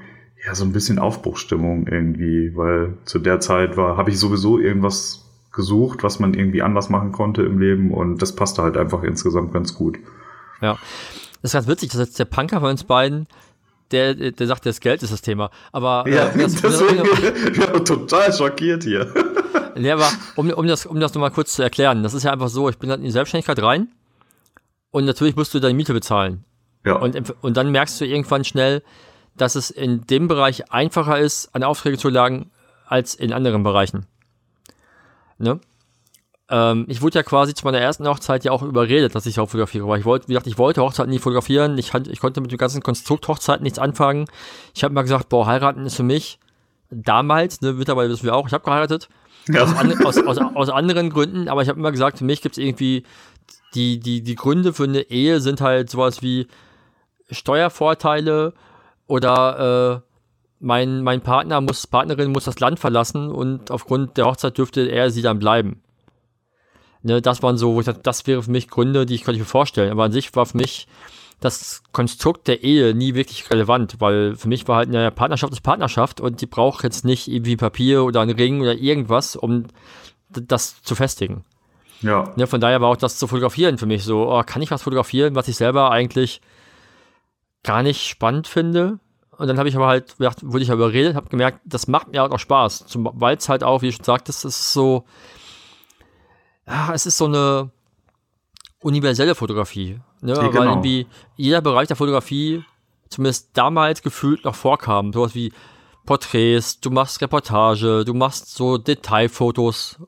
[0.47, 5.25] ja, so ein bisschen Aufbruchstimmung irgendwie, weil zu der Zeit war, habe ich sowieso irgendwas
[5.53, 9.53] gesucht, was man irgendwie anders machen konnte im Leben und das passte halt einfach insgesamt
[9.53, 9.99] ganz gut.
[10.61, 10.79] Ja,
[11.41, 13.27] das ist ganz witzig, dass jetzt der Punker von uns beiden
[13.93, 15.51] der, der sagt, das Geld ist das Thema.
[15.71, 17.03] Aber ja, äh, das, deswegen,
[17.53, 19.13] ich bin total schockiert hier.
[19.77, 22.49] Ja, aber um, um das, um das nochmal kurz zu erklären, das ist ja einfach
[22.49, 23.89] so, ich bin dann in die Selbstständigkeit rein
[24.91, 26.45] und natürlich musst du deine Miete bezahlen.
[26.85, 26.97] Ja.
[26.97, 28.83] Und, und dann merkst du irgendwann schnell,
[29.37, 32.51] dass es in dem Bereich einfacher ist, an Aufträge zu lagen,
[32.87, 34.07] als in anderen Bereichen.
[35.39, 35.61] Ne?
[36.53, 39.49] Ähm, ich wurde ja quasi zu meiner ersten Hochzeit ja auch überredet, dass ich auch
[39.49, 39.89] fotografiere.
[39.89, 41.79] Weil ich wollte, wie gesagt, ich wollte Hochzeiten nie fotografieren.
[41.79, 44.27] Ich, ich konnte mit dem ganzen Konstrukt Hochzeiten nichts anfangen.
[44.75, 46.39] Ich habe mal gesagt, boah, heiraten ist für mich
[46.91, 49.09] damals, ne, mittlerweile wissen wir auch, ich habe geheiratet.
[49.49, 49.63] Ja.
[49.63, 52.59] Aus, an, aus, aus, aus, anderen Gründen, aber ich habe immer gesagt, für mich gibt
[52.59, 53.03] es irgendwie
[53.75, 56.47] die, die, die Gründe für eine Ehe sind halt sowas wie
[57.31, 58.53] Steuervorteile
[59.07, 60.09] oder äh,
[60.61, 65.11] mein, mein Partner muss, Partnerin muss das Land verlassen und aufgrund der Hochzeit dürfte er
[65.11, 65.83] sie dann bleiben.
[67.03, 69.41] Ne, das waren so, wo ich dachte, das wäre für mich Gründe, die ich könnte
[69.41, 69.91] mir vorstellen.
[69.91, 70.87] Aber an sich war für mich
[71.41, 75.63] das Konstrukt der Ehe nie wirklich relevant, weil für mich war halt eine Partnerschaft ist
[75.63, 79.65] Partnerschaft und die braucht jetzt nicht irgendwie Papier oder einen Ring oder irgendwas, um
[80.29, 81.45] das zu festigen.
[82.01, 82.33] Ja.
[82.37, 82.47] ja.
[82.47, 85.35] Von daher war auch das zu fotografieren für mich so, oh, kann ich was fotografieren,
[85.35, 86.41] was ich selber eigentlich
[87.65, 89.01] gar nicht spannend finde?
[89.37, 92.21] Und dann habe ich aber halt, wurde ich aber überredet, habe gemerkt, das macht mir
[92.21, 92.85] halt auch Spaß.
[92.95, 95.05] Weil es halt auch, wie ich schon sagte, es ist so,
[96.67, 97.71] ja, es ist so eine
[98.81, 100.01] universelle Fotografie.
[100.21, 100.35] Ne?
[100.35, 100.61] Ja, genau.
[100.61, 102.65] Weil irgendwie jeder Bereich der Fotografie
[103.09, 105.13] zumindest damals gefühlt noch vorkam.
[105.13, 105.53] Sowas wie
[106.07, 109.99] Porträts, du machst Reportage, du machst so Detailfotos.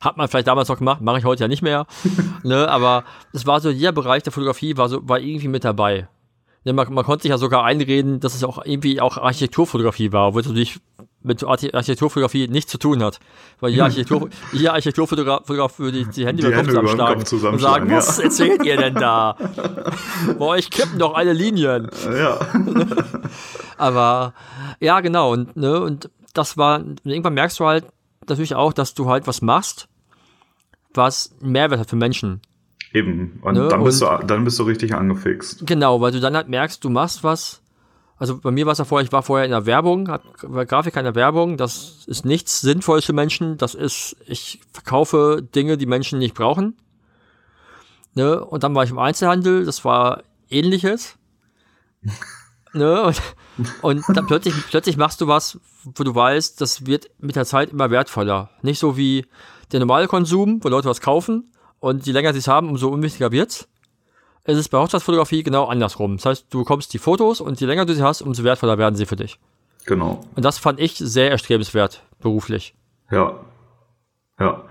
[0.00, 1.86] Hat man vielleicht damals noch gemacht, mache ich heute ja nicht mehr.
[2.42, 2.68] ne?
[2.68, 6.08] Aber es war so, jeder Bereich der Fotografie war so, war irgendwie mit dabei.
[6.64, 10.28] Ja, man, man, konnte sich ja sogar einreden, dass es auch irgendwie auch Architekturfotografie war,
[10.28, 10.80] obwohl es natürlich
[11.26, 13.18] mit Architekturfotografie nichts zu tun hat.
[13.60, 17.90] Weil jeder, Architektur, jeder Architekturfotograf würde die, Hände die über den Kopf zusammenschlagen und sagen,
[17.90, 17.96] ja.
[17.96, 19.36] was erzählt ihr denn da?
[20.38, 21.90] Bei euch kippen doch alle Linien.
[22.04, 22.38] Ja.
[23.76, 24.34] Aber
[24.80, 25.32] ja, genau.
[25.32, 27.86] Und, ne, und das war, irgendwann merkst du halt
[28.28, 29.88] natürlich auch, dass du halt was machst,
[30.94, 32.40] was einen Mehrwert hat für Menschen.
[32.92, 33.40] Eben.
[33.42, 33.68] Und, ne?
[33.68, 35.66] dann, bist und du, dann bist du richtig angefixt.
[35.66, 37.62] Genau, weil du dann halt merkst, du machst was.
[38.18, 41.00] Also bei mir war es ja vorher, ich war vorher in der Werbung, war Grafiker
[41.00, 45.86] in der Werbung, das ist nichts Sinnvolles für Menschen, das ist, ich verkaufe Dinge, die
[45.86, 46.76] Menschen nicht brauchen.
[48.14, 48.42] Ne?
[48.42, 51.16] Und dann war ich im Einzelhandel, das war ähnliches.
[52.72, 53.12] ne?
[53.82, 57.44] Und, und dann plötzlich, plötzlich machst du was, wo du weißt, das wird mit der
[57.44, 58.50] Zeit immer wertvoller.
[58.62, 59.26] Nicht so wie
[59.72, 63.32] der normale Konsum, wo Leute was kaufen, und je länger sie es haben, umso unwichtiger
[63.32, 63.68] wird's.
[64.46, 66.16] Es ist bei Hochzeitsfotografie genau andersrum.
[66.16, 68.94] Das heißt, du bekommst die Fotos und je länger du sie hast, umso wertvoller werden
[68.94, 69.38] sie für dich.
[69.86, 70.20] Genau.
[70.34, 72.74] Und das fand ich sehr erstrebenswert, beruflich.
[73.10, 73.40] Ja.
[74.38, 74.62] Ja.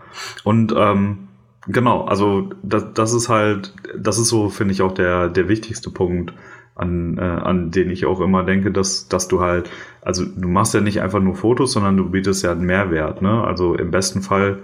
[0.43, 1.27] Und ähm,
[1.67, 5.89] genau, also das, das ist halt, das ist so, finde ich, auch der, der wichtigste
[5.89, 6.33] Punkt,
[6.75, 9.69] an, äh, an den ich auch immer denke, dass, dass du halt,
[10.01, 13.43] also du machst ja nicht einfach nur Fotos, sondern du bietest ja einen Mehrwert, ne?
[13.43, 14.59] Also im besten Fall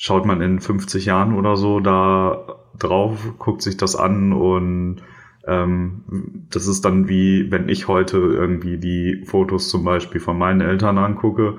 [0.00, 5.02] schaut man in 50 Jahren oder so da drauf, guckt sich das an und
[5.44, 6.04] ähm,
[6.50, 10.98] das ist dann wie, wenn ich heute irgendwie die Fotos zum Beispiel von meinen Eltern
[10.98, 11.58] angucke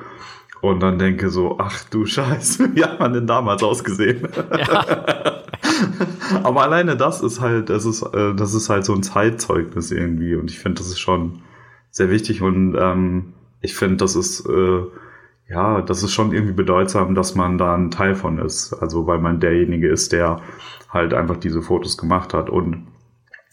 [0.61, 4.25] und dann denke so, ach du Scheiße, wie hat man denn damals ausgesehen?
[4.57, 5.43] Ja.
[6.43, 10.35] Aber alleine das ist halt, das ist, äh, das ist halt so ein Zeitzeugnis irgendwie
[10.35, 11.41] und ich finde, das ist schon
[11.91, 14.83] sehr wichtig und ähm, ich finde, das ist äh,
[15.49, 18.73] ja, das ist schon irgendwie bedeutsam, dass man da ein Teil von ist.
[18.73, 20.41] Also weil man derjenige ist, der
[20.89, 22.49] halt einfach diese Fotos gemacht hat.
[22.49, 22.87] Und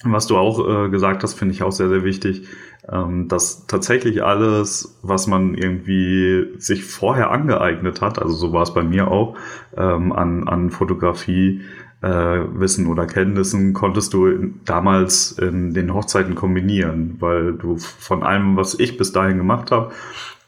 [0.04, 2.48] was du auch äh, gesagt hast, finde ich auch sehr, sehr wichtig,
[2.88, 8.74] ähm, dass tatsächlich alles, was man irgendwie sich vorher angeeignet hat, also so war es
[8.74, 9.36] bei mir auch,
[9.76, 11.62] ähm, an, an Fotografie,
[12.02, 18.22] äh, Wissen oder Kenntnissen konntest du in, damals in den Hochzeiten kombinieren, weil du von
[18.22, 19.92] allem, was ich bis dahin gemacht habe,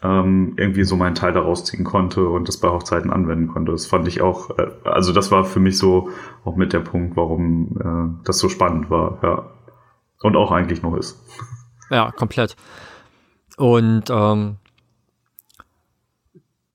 [0.03, 3.73] ähm, irgendwie so meinen Teil daraus ziehen konnte und das bei Hochzeiten anwenden konnte.
[3.73, 6.11] Das fand ich auch, äh, also das war für mich so
[6.45, 9.51] auch mit der Punkt, warum äh, das so spannend war, ja.
[10.21, 11.21] Und auch eigentlich noch ist.
[11.91, 12.55] Ja, komplett.
[13.57, 14.57] Und ähm,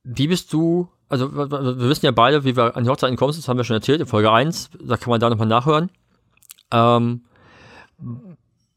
[0.03, 3.47] wie bist du, also wir wissen ja beide, wie wir an die Hochzeiten kommen, das
[3.47, 5.91] haben wir schon erzählt in Folge 1, da kann man da nochmal nachhören.
[6.71, 7.21] Ähm,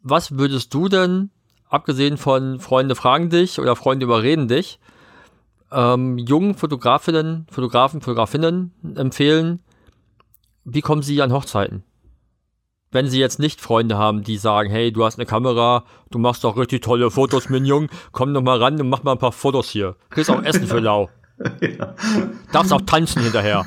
[0.02, 1.30] was würdest du denn
[1.68, 4.79] abgesehen von Freunde fragen dich oder Freunde überreden dich,
[5.72, 9.61] ähm, jungen Fotografinnen, Fotografen, Fotografinnen empfehlen,
[10.64, 11.85] wie kommen sie an Hochzeiten?
[12.92, 16.44] Wenn sie jetzt nicht Freunde haben, die sagen, hey, du hast eine Kamera, du machst
[16.44, 19.33] doch richtig tolle Fotos, mein Jung, komm noch mal ran und mach mal ein paar
[19.33, 19.96] Fotos hier.
[20.11, 21.11] Kriegst auch Essen für lau.
[21.61, 21.94] ja.
[22.52, 23.66] Darfst auch tanzen hinterher.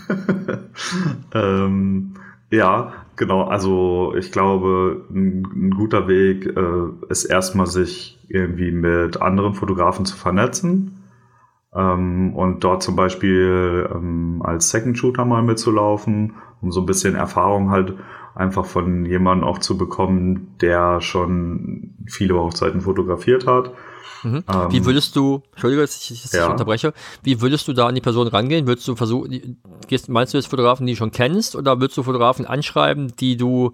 [1.33, 2.15] ähm,
[2.49, 3.43] ja, genau.
[3.43, 10.05] Also ich glaube, ein, ein guter Weg äh, ist erstmal sich irgendwie mit anderen Fotografen
[10.05, 11.03] zu vernetzen
[11.75, 17.13] ähm, und dort zum Beispiel ähm, als Second Shooter mal mitzulaufen, um so ein bisschen
[17.13, 17.93] Erfahrung halt
[18.33, 23.73] einfach von jemandem auch zu bekommen, der schon viele Hochzeiten fotografiert hat
[24.23, 24.43] Mhm.
[24.51, 26.51] Ähm, wie würdest du, Entschuldige, dass ich, dass ja.
[26.51, 26.93] unterbreche,
[27.23, 28.67] wie würdest du da an die Person rangehen?
[28.67, 32.03] Würdest du versuchen, gehst, meinst du jetzt Fotografen, die du schon kennst, oder würdest du
[32.03, 33.73] Fotografen anschreiben, die du,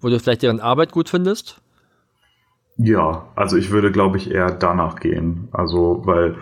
[0.00, 1.60] wo du vielleicht deren Arbeit gut findest?
[2.76, 5.48] Ja, also ich würde, glaube ich, eher danach gehen.
[5.50, 6.36] Also, weil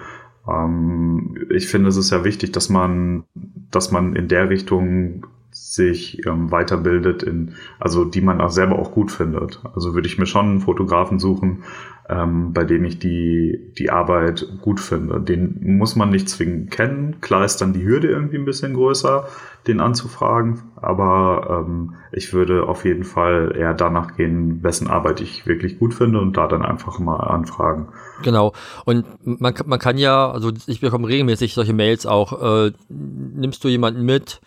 [0.48, 3.24] ähm, ich finde, es ist ja wichtig, dass man,
[3.70, 5.26] dass man in der Richtung
[5.68, 9.60] sich ähm, weiterbildet, in, also die man auch selber auch gut findet.
[9.74, 11.64] Also würde ich mir schon einen Fotografen suchen,
[12.08, 15.20] ähm, bei dem ich die, die Arbeit gut finde.
[15.20, 17.20] Den muss man nicht zwingend kennen.
[17.20, 19.26] Klar ist dann die Hürde irgendwie ein bisschen größer,
[19.66, 25.48] den anzufragen, aber ähm, ich würde auf jeden Fall eher danach gehen, wessen Arbeit ich
[25.48, 27.88] wirklich gut finde und da dann einfach mal anfragen.
[28.22, 28.52] Genau.
[28.84, 33.68] Und man, man kann ja, also ich bekomme regelmäßig solche Mails auch, äh, nimmst du
[33.68, 34.40] jemanden mit,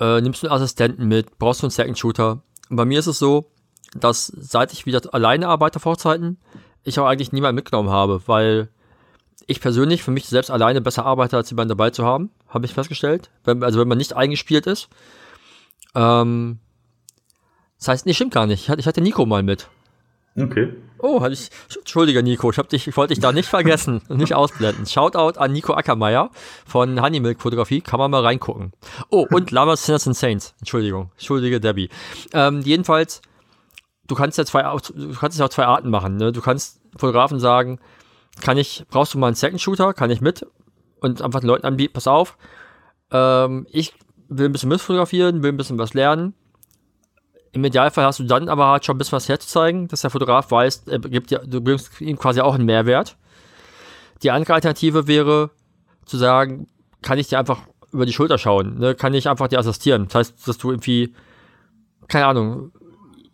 [0.00, 2.42] äh, nimmst du einen Assistenten mit, brauchst du einen Second Shooter.
[2.68, 3.50] Und bei mir ist es so,
[3.94, 6.38] dass seit ich wieder alleine arbeite vor Zeiten,
[6.84, 8.68] ich auch eigentlich niemanden mitgenommen habe, weil
[9.46, 12.74] ich persönlich für mich selbst alleine besser arbeite, als jemanden dabei zu haben, habe ich
[12.74, 13.30] festgestellt.
[13.44, 14.88] Wenn, also wenn man nicht eingespielt ist.
[15.94, 16.58] Ähm,
[17.78, 18.62] das heißt, nee, stimmt gar nicht.
[18.62, 19.68] Ich hatte, ich hatte Nico mal mit.
[20.36, 20.72] Okay.
[20.98, 21.50] Oh, hatte ich.
[21.76, 24.86] Entschuldige, Nico, ich, hab dich, ich wollte dich da nicht vergessen und nicht ausblenden.
[24.86, 26.30] Shoutout an Nico Ackermeier
[26.64, 28.72] von Honeymilk Fotografie, kann man mal reingucken.
[29.10, 30.54] Oh, und Lovers, Sinners and Saints.
[30.60, 31.90] Entschuldigung, entschuldige Debbie.
[32.32, 33.20] Ähm, jedenfalls,
[34.06, 36.16] du kannst ja zwei, du kannst ja auch zwei Arten machen.
[36.16, 36.30] Ne?
[36.30, 37.80] Du kannst Fotografen sagen,
[38.40, 40.46] kann ich, brauchst du mal einen Second Shooter, kann ich mit
[41.00, 42.38] und einfach den Leuten anbieten, pass auf,
[43.10, 43.92] ähm, ich
[44.28, 46.34] will ein bisschen mitfotografieren, will ein bisschen was lernen
[47.52, 50.50] im Idealfall hast du dann aber halt schon ein bisschen was herzuzeigen, dass der Fotograf
[50.50, 53.16] weiß, er gibt ja, du bringst ihm quasi auch einen Mehrwert.
[54.22, 55.50] Die andere Alternative wäre
[56.06, 56.66] zu sagen,
[57.02, 57.60] kann ich dir einfach
[57.92, 58.94] über die Schulter schauen, ne?
[58.94, 60.06] kann ich einfach dir assistieren.
[60.06, 61.14] Das heißt, dass du irgendwie,
[62.08, 62.72] keine Ahnung,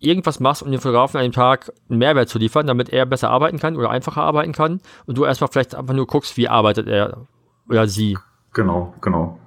[0.01, 3.31] irgendwas machst, um den Fotografen an dem Tag einen Mehrwert zu liefern, damit er besser
[3.31, 6.89] arbeiten kann oder einfacher arbeiten kann und du erstmal vielleicht einfach nur guckst, wie arbeitet
[6.89, 7.27] er
[7.69, 8.19] oder sie.
[8.53, 9.39] Genau, genau.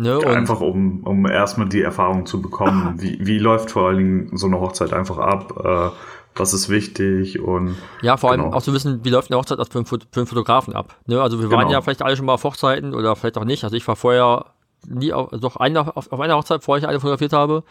[0.00, 2.94] Ne, einfach um, um erstmal die Erfahrung zu bekommen.
[2.98, 5.54] Wie, wie läuft vor allen Dingen so eine Hochzeit einfach ab?
[5.58, 7.74] Äh, was ist wichtig und.
[8.00, 8.56] Ja, vor allem genau.
[8.56, 10.94] auch zu wissen, wie läuft eine Hochzeit für einen, für einen Fotografen ab.
[11.06, 11.72] Ne, also wir waren genau.
[11.72, 13.64] ja vielleicht alle schon mal auf Hochzeiten oder vielleicht auch nicht.
[13.64, 14.44] Also ich war vorher
[14.86, 17.64] nie auf, doch eine, auf, auf einer Hochzeit, bevor ich eine fotografiert habe.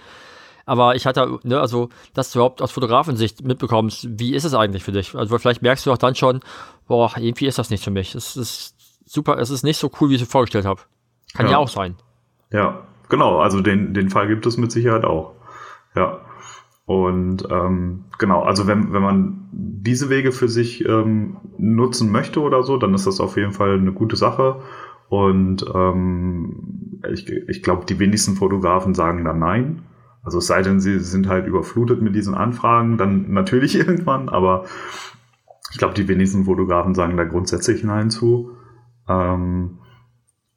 [0.66, 4.84] Aber ich hatte, ne, also, dass du überhaupt aus Fotografensicht mitbekommst, wie ist es eigentlich
[4.84, 5.16] für dich?
[5.16, 6.42] Also vielleicht merkst du auch dann schon,
[6.90, 8.16] boah, irgendwie ist das nicht für mich.
[8.16, 10.82] Es ist super, es ist nicht so cool, wie ich es vorgestellt habe.
[11.34, 11.54] Kann ja.
[11.54, 11.96] ja auch sein.
[12.52, 13.40] Ja, genau.
[13.40, 15.34] Also den, den Fall gibt es mit Sicherheit auch.
[15.96, 16.20] Ja.
[16.86, 22.64] Und ähm, genau, also wenn, wenn man diese Wege für sich ähm, nutzen möchte oder
[22.64, 24.62] so, dann ist das auf jeden Fall eine gute Sache.
[25.10, 29.84] Und ähm, ich, ich glaube, die wenigsten Fotografen sagen dann nein.
[30.24, 34.66] Also es sei denn, sie sind halt überflutet mit diesen Anfragen, dann natürlich irgendwann, aber
[35.72, 38.52] ich glaube, die wenigsten Fotografen sagen da grundsätzlich nein zu.
[39.10, 39.80] Ähm,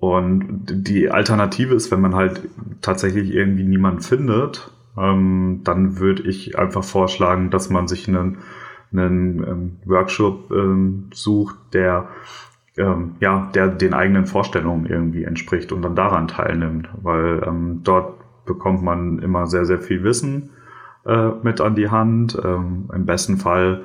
[0.00, 2.48] und die Alternative ist, wenn man halt
[2.80, 8.38] tatsächlich irgendwie niemand findet, ähm, dann würde ich einfach vorschlagen, dass man sich einen,
[8.92, 12.08] einen ähm, Workshop ähm, sucht, der
[12.78, 18.14] ähm, ja, der den eigenen Vorstellungen irgendwie entspricht und dann daran teilnimmt, weil ähm, dort
[18.46, 20.50] bekommt man immer sehr, sehr viel Wissen
[21.04, 22.38] äh, mit an die Hand.
[22.42, 23.82] Ähm, Im besten Fall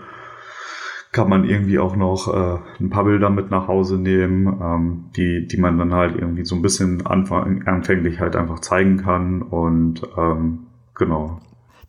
[1.16, 5.48] kann man irgendwie auch noch äh, ein paar Bilder mit nach Hause nehmen, ähm, die,
[5.48, 10.02] die man dann halt irgendwie so ein bisschen anfang, anfänglich halt einfach zeigen kann und
[10.18, 11.40] ähm, genau.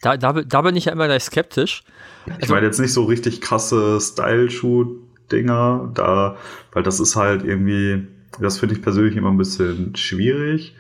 [0.01, 1.83] Da, da, da bin ich ja immer gleich skeptisch.
[2.27, 6.37] Also, ich meine jetzt nicht so richtig krasse Style-Shoot-Dinger, da,
[6.73, 8.07] weil das ist halt irgendwie,
[8.41, 10.77] das finde ich persönlich immer ein bisschen schwierig.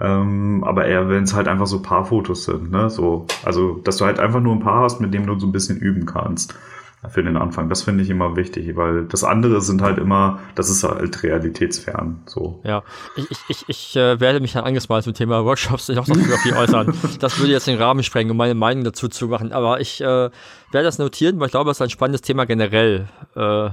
[0.00, 2.90] Ähm, aber eher, wenn es halt einfach so Paarfotos sind, ne?
[2.90, 5.52] So, also, dass du halt einfach nur ein Paar hast, mit dem du so ein
[5.52, 6.56] bisschen üben kannst
[7.08, 7.68] für den Anfang.
[7.68, 12.22] Das finde ich immer wichtig, weil das andere sind halt immer, das ist halt realitätsfern.
[12.26, 12.60] So.
[12.64, 12.82] Ja,
[13.16, 16.94] ich, ich, ich, ich äh, werde mich dann angesmalt zum Thema Workshops noch viel äußern.
[17.20, 19.52] Das würde jetzt den Rahmen sprengen, um meine Meinung dazu zu machen.
[19.52, 20.30] Aber ich äh, werde
[20.72, 23.08] das notieren, weil ich glaube, es ist ein spannendes Thema generell.
[23.36, 23.70] Äh,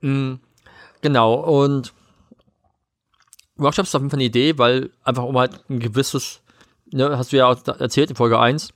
[0.00, 0.40] mh, mm,
[1.02, 1.92] genau, und
[3.56, 6.42] Workshops ist auf jeden Fall eine Idee, weil einfach um halt ein gewisses,
[6.92, 8.72] ne, hast du ja auch erzählt in Folge 1,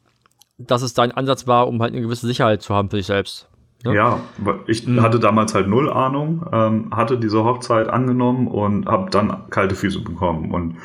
[0.67, 3.49] dass es dein Ansatz war, um halt eine gewisse Sicherheit zu haben für dich selbst.
[3.85, 3.95] Ne?
[3.95, 4.21] Ja,
[4.67, 5.01] ich mhm.
[5.01, 10.01] hatte damals halt null Ahnung, ähm, hatte diese Hochzeit angenommen und habe dann kalte Füße
[10.01, 10.53] bekommen.
[10.53, 10.77] Und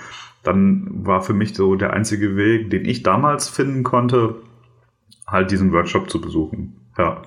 [0.44, 4.36] dann war für mich so der einzige Weg, den ich damals finden konnte,
[5.28, 6.80] halt diesen Workshop zu besuchen.
[6.98, 7.22] Ja.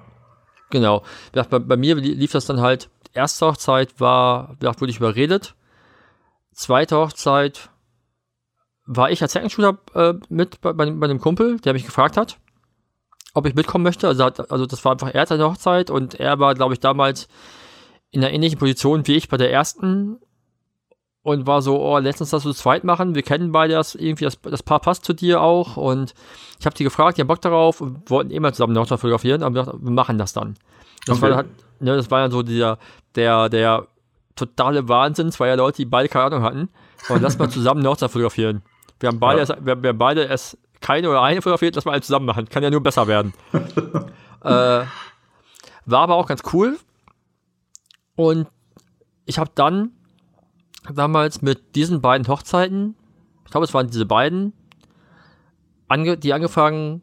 [0.71, 1.03] Genau.
[1.33, 5.55] Bei, bei mir lief das dann halt, erste Hochzeit war, wurde ich überredet.
[6.53, 7.71] Zweite Hochzeit
[8.89, 12.39] war ich als Second äh, mit bei, bei, bei einem Kumpel, der mich gefragt hat,
[13.35, 14.09] ob ich mitkommen möchte.
[14.09, 17.29] Also, also das war einfach er hat seine Hochzeit und er war, glaube ich, damals
[18.11, 20.19] in einer ähnlichen Position wie ich bei der ersten
[21.23, 24.41] und war so, oh, letztens das zu zweit machen, wir kennen beide das, irgendwie das,
[24.41, 26.15] das Paar passt zu dir auch und
[26.59, 29.43] ich habe die gefragt, die haben Bock darauf und wollten immer zusammen eine Hochzeit fotografieren,
[29.43, 30.55] aber wir, machen das dann.
[31.05, 31.31] Das, okay.
[31.31, 31.45] war,
[31.81, 32.79] ne, das war dann so dieser,
[33.15, 33.87] der, der
[34.35, 36.69] totale Wahnsinn, zwei Leute, die beide keine Ahnung hatten
[37.11, 38.63] und lass mal zusammen eine Hochzeit fotografieren.
[39.01, 39.43] Wir haben beide, ja.
[39.45, 42.49] es, wir, wir haben beide es keine oder eine fotografiert, lass mal alle zusammen machen.
[42.49, 43.33] Kann ja nur besser werden.
[43.53, 44.85] äh,
[45.87, 46.79] war aber auch ganz cool.
[48.17, 48.49] Und
[49.27, 49.93] ich habe dann
[50.93, 52.97] damals mit diesen beiden Hochzeiten,
[53.45, 54.53] ich glaube, es waren diese beiden,
[55.89, 57.03] ange die angefangen,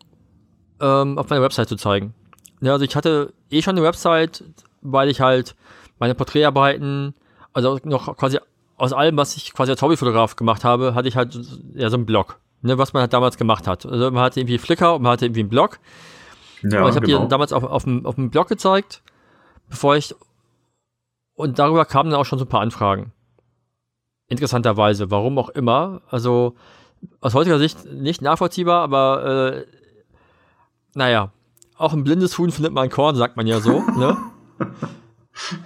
[0.80, 2.14] ähm, auf meiner Website zu zeigen.
[2.62, 4.44] Ja, also ich hatte eh schon eine Website,
[4.82, 5.56] weil ich halt
[6.00, 7.14] meine Porträtarbeiten,
[7.54, 8.40] also noch quasi
[8.78, 11.38] aus allem, was ich quasi als Hobbyfotograf gemacht habe, hatte ich halt
[11.74, 13.86] ja so einen Blog, ne, was man halt damals gemacht hat.
[13.86, 15.80] Also man hatte irgendwie Flickr und man hatte irgendwie einen Blog.
[16.62, 17.22] Ja, und ich habe genau.
[17.24, 19.02] dir damals auf, auf, dem, auf dem Blog gezeigt,
[19.70, 20.16] bevor ich
[21.36, 23.12] und darüber kamen dann auch schon so ein paar Anfragen.
[24.28, 26.02] Interessanterweise, warum auch immer.
[26.10, 26.56] Also
[27.20, 29.66] aus heutiger Sicht nicht nachvollziehbar, aber äh,
[30.96, 31.32] naja,
[31.78, 33.82] auch ein blindes Huhn findet man Korn, sagt man ja so.
[33.98, 34.18] ne?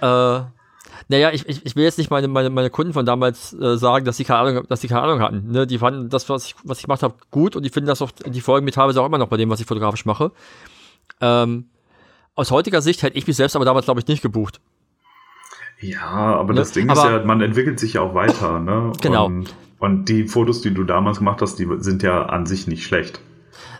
[0.00, 0.59] äh,
[1.10, 4.04] naja, ich, ich, ich will jetzt nicht meine, meine, meine Kunden von damals äh, sagen,
[4.04, 5.50] dass sie keine Ahnung, dass sie keine Ahnung hatten.
[5.50, 5.66] Ne?
[5.66, 8.12] Die fanden das, was ich, was ich gemacht habe, gut und die finden das auch,
[8.12, 10.30] die folgen mir teilweise auch immer noch bei dem, was ich fotografisch mache.
[11.20, 11.64] Ähm,
[12.36, 14.60] aus heutiger Sicht hätte ich mich selbst aber damals, glaube ich, nicht gebucht.
[15.80, 16.60] Ja, aber ne?
[16.60, 18.92] das Ding aber, ist ja, man entwickelt sich ja auch weiter, ne?
[19.00, 19.26] Genau.
[19.26, 22.84] Und, und die Fotos, die du damals gemacht hast, die sind ja an sich nicht
[22.84, 23.20] schlecht.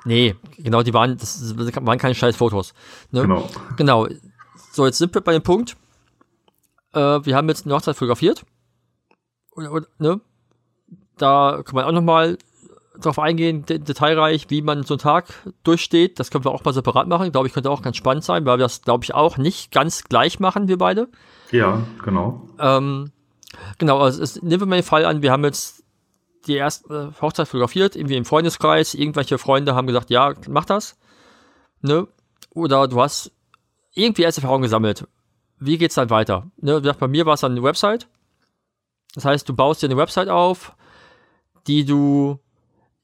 [0.05, 2.75] Nee, genau, die waren, das waren keine scheiß Fotos.
[3.13, 3.23] Ne?
[3.23, 3.49] Genau.
[3.77, 4.09] Genau.
[4.73, 5.77] So, jetzt sind wir bei dem Punkt,
[6.93, 8.45] äh, wir haben jetzt eine Hochzeit fotografiert.
[9.51, 10.21] Und, und, ne?
[11.17, 12.39] Da kann man auch nochmal
[12.99, 15.27] drauf eingehen, de detailreich, wie man so einen Tag
[15.65, 16.19] durchsteht.
[16.19, 17.33] Das können wir auch mal separat machen.
[17.33, 20.05] Glaube ich, könnte auch ganz spannend sein, weil wir das, glaube ich, auch nicht ganz
[20.05, 21.09] gleich machen, wir beide.
[21.51, 22.49] Ja, genau.
[22.59, 23.13] Ähm,
[23.79, 25.85] genau, also es, nehmen wir mal den Fall an, wir haben jetzt
[26.47, 30.99] die erste äh, Hochzeit fotografiert, irgendwie im Freundeskreis, irgendwelche Freunde haben gesagt, ja, mach das.
[31.83, 32.07] Ne?
[32.55, 33.33] Oder du hast
[33.95, 35.07] irgendwie erste Erfahrungen gesammelt
[35.61, 36.51] wie geht's dann weiter?
[36.61, 38.09] Ne, bei mir war es dann eine Website.
[39.15, 40.75] Das heißt, du baust dir eine Website auf,
[41.67, 42.39] die du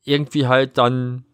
[0.05, 1.25] irgendwie halt dann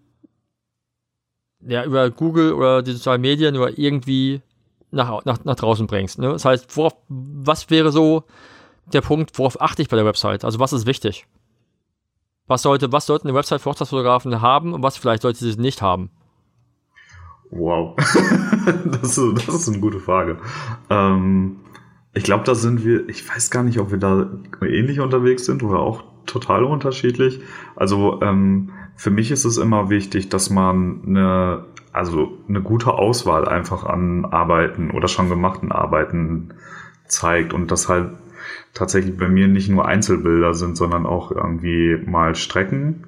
[1.61, 4.41] ja, über Google oder die sozialen Medien oder irgendwie
[4.91, 6.19] nach, nach, nach draußen bringst.
[6.19, 6.29] Ne?
[6.31, 8.25] Das heißt, worauf, was wäre so
[8.93, 10.45] der Punkt, worauf achte ich bei der Website?
[10.45, 11.27] Also was ist wichtig?
[12.47, 16.11] Was sollte, was sollten eine Website Hochzeitsfotografen haben und was vielleicht sollte sie nicht haben?
[17.55, 17.97] Wow,
[19.03, 20.39] das, ist, das ist eine gute Frage.
[20.89, 21.57] Ähm,
[22.15, 24.31] ich glaube, da sind wir, ich weiß gar nicht, ob wir da
[24.63, 27.41] ähnlich unterwegs sind oder auch total unterschiedlich.
[27.77, 33.47] Also ähm, für mich ist es immer wichtig, dass man eine, also eine gute Auswahl
[33.47, 36.55] einfach an Arbeiten oder schon gemachten Arbeiten
[37.07, 38.13] zeigt und das halt
[38.73, 43.05] tatsächlich bei mir nicht nur Einzelbilder sind, sondern auch irgendwie mal Strecken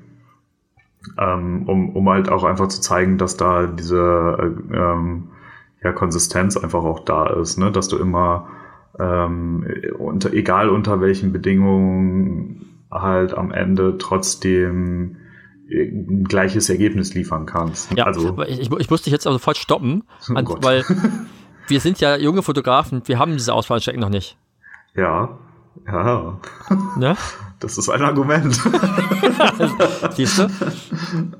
[1.18, 5.28] ähm, um, um halt auch einfach zu zeigen, dass da diese äh, ähm,
[5.82, 7.70] ja, Konsistenz einfach auch da ist, ne?
[7.70, 8.48] dass du immer
[8.98, 9.66] ähm,
[9.98, 15.16] unter, egal unter welchen Bedingungen halt am Ende trotzdem
[15.68, 17.92] ein gleiches Ergebnis liefern kannst.
[17.96, 20.84] Ja, also, ich, ich musste dich jetzt also sofort stoppen, oh an, weil
[21.68, 24.36] wir sind ja junge Fotografen, wir haben diese Auswahlcheck noch nicht.
[24.94, 25.38] Ja,
[25.86, 26.38] ja.
[26.96, 27.16] Ne?
[27.64, 28.54] Das ist ein Argument.
[30.14, 30.50] Siehst du?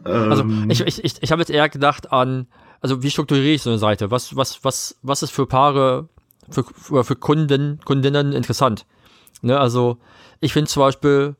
[0.04, 0.70] Also ähm.
[0.70, 2.46] ich, ich, ich, ich habe jetzt eher gedacht an,
[2.80, 4.10] also wie strukturiere ich so eine Seite?
[4.10, 6.08] Was, was, was, was ist für Paare,
[6.48, 8.86] für, für, für Kunden, Kundinnen interessant?
[9.42, 9.98] Ne, also
[10.40, 11.36] ich finde zum Beispiel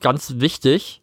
[0.00, 1.02] ganz wichtig,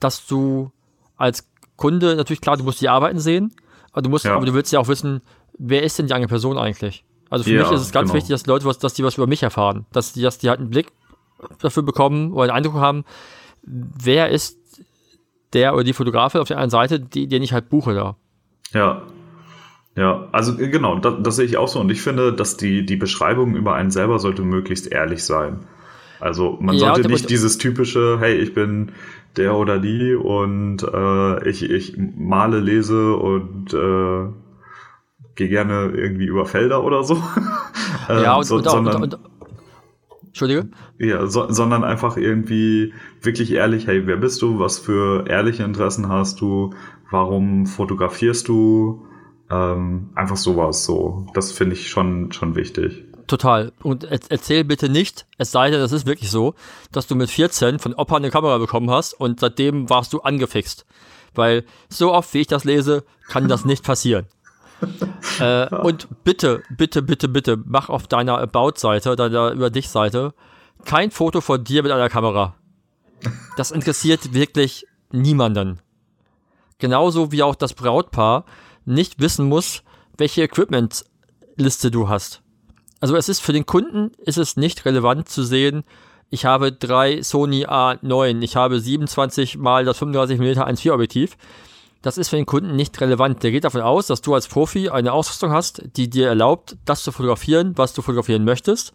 [0.00, 0.72] dass du
[1.18, 3.54] als Kunde, natürlich klar, du musst die Arbeiten sehen,
[3.92, 4.34] aber du musst, ja.
[4.34, 5.20] aber du willst ja auch wissen,
[5.58, 7.04] wer ist denn die andere Person eigentlich?
[7.28, 8.14] Also für ja, mich ist es ganz genau.
[8.14, 10.60] wichtig, dass Leute was, dass die was über mich erfahren, dass die, dass die halt
[10.60, 10.92] einen Blick
[11.60, 13.04] dafür bekommen oder einen Eindruck haben,
[13.62, 14.58] wer ist
[15.52, 18.16] der oder die Fotografin auf der einen Seite, die, den ich halt buche da.
[18.72, 19.02] Ja.
[19.96, 21.80] Ja, also äh, genau, das, das sehe ich auch so.
[21.80, 25.60] Und ich finde, dass die, die Beschreibung über einen selber sollte möglichst ehrlich sein.
[26.20, 28.92] Also man ja, sollte nicht dieses typische, hey, ich bin
[29.36, 34.32] der oder die und äh, ich, ich male, lese und äh,
[35.34, 37.22] gehe gerne irgendwie über Felder oder so.
[38.08, 39.20] ja, und, so, und, sondern, und, und,
[40.36, 40.68] Entschuldige?
[40.98, 44.58] Ja, so, sondern einfach irgendwie wirklich ehrlich, hey, wer bist du?
[44.58, 46.74] Was für ehrliche Interessen hast du?
[47.10, 49.06] Warum fotografierst du?
[49.48, 51.26] Ähm, einfach sowas so.
[51.32, 53.06] Das finde ich schon, schon wichtig.
[53.28, 53.72] Total.
[53.82, 56.54] Und erzähl bitte nicht, es sei denn, das ist wirklich so,
[56.92, 60.84] dass du mit 14 von Opa eine Kamera bekommen hast und seitdem warst du angefixt.
[61.34, 64.26] Weil so oft, wie ich das lese, kann das nicht passieren.
[65.40, 70.34] Äh, und bitte, bitte, bitte, bitte, mach auf deiner About-Seite, deiner Über dich-Seite,
[70.84, 72.54] kein Foto von dir mit einer Kamera.
[73.56, 75.80] Das interessiert wirklich niemanden.
[76.78, 78.44] Genauso wie auch das Brautpaar
[78.84, 79.82] nicht wissen muss,
[80.16, 82.42] welche Equipment-Liste du hast.
[83.00, 85.84] Also es ist für den Kunden ist es nicht relevant zu sehen,
[86.28, 91.36] ich habe drei Sony A9, ich habe 27 mal das 35 mm 1.4 Objektiv
[92.06, 93.42] das ist für den Kunden nicht relevant.
[93.42, 97.02] Der geht davon aus, dass du als Profi eine Ausrüstung hast, die dir erlaubt, das
[97.02, 98.94] zu fotografieren, was du fotografieren möchtest.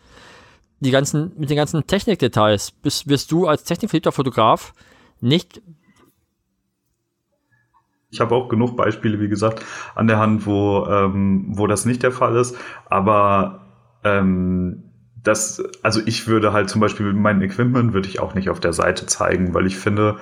[0.80, 4.74] Die ganzen, mit den ganzen Technikdetails bist, wirst du als technikverliebter Fotograf
[5.20, 5.62] nicht
[8.14, 9.64] ich habe auch genug Beispiele, wie gesagt,
[9.95, 12.57] an der Hand, wo, ähm, wo das nicht der Fall ist.
[12.89, 13.62] Aber
[14.03, 14.84] ähm,
[15.24, 18.74] das, also ich würde halt zum Beispiel mein Equipment würde ich auch nicht auf der
[18.74, 20.18] Seite zeigen, weil ich finde,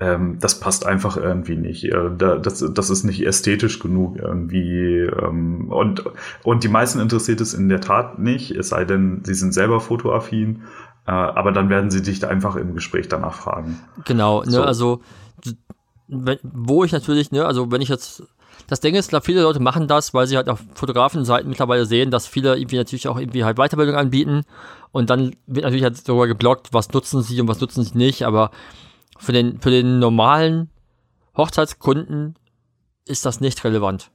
[0.00, 1.84] ähm, das passt einfach irgendwie nicht.
[1.84, 5.00] Äh, das, das ist nicht ästhetisch genug irgendwie.
[5.00, 6.04] Ähm, und,
[6.42, 9.80] und die meisten interessiert es in der Tat nicht, es sei denn, sie sind selber
[9.80, 10.62] fotoaffin.
[11.06, 13.78] Äh, aber dann werden sie dich einfach im Gespräch danach fragen.
[14.06, 14.62] Genau, ne, so.
[14.62, 15.00] also
[16.42, 18.24] wo ich natürlich, ne, also wenn ich jetzt
[18.66, 22.26] das Ding ist, viele Leute machen das, weil sie halt auf Fotografenseiten mittlerweile sehen, dass
[22.26, 24.42] viele irgendwie natürlich auch irgendwie halt Weiterbildung anbieten
[24.92, 28.24] und dann wird natürlich halt darüber geblockt, was nutzen sie und was nutzen sie nicht,
[28.24, 28.50] aber
[29.20, 30.70] für den, für den normalen
[31.36, 32.34] Hochzeitskunden
[33.04, 34.10] ist das nicht relevant.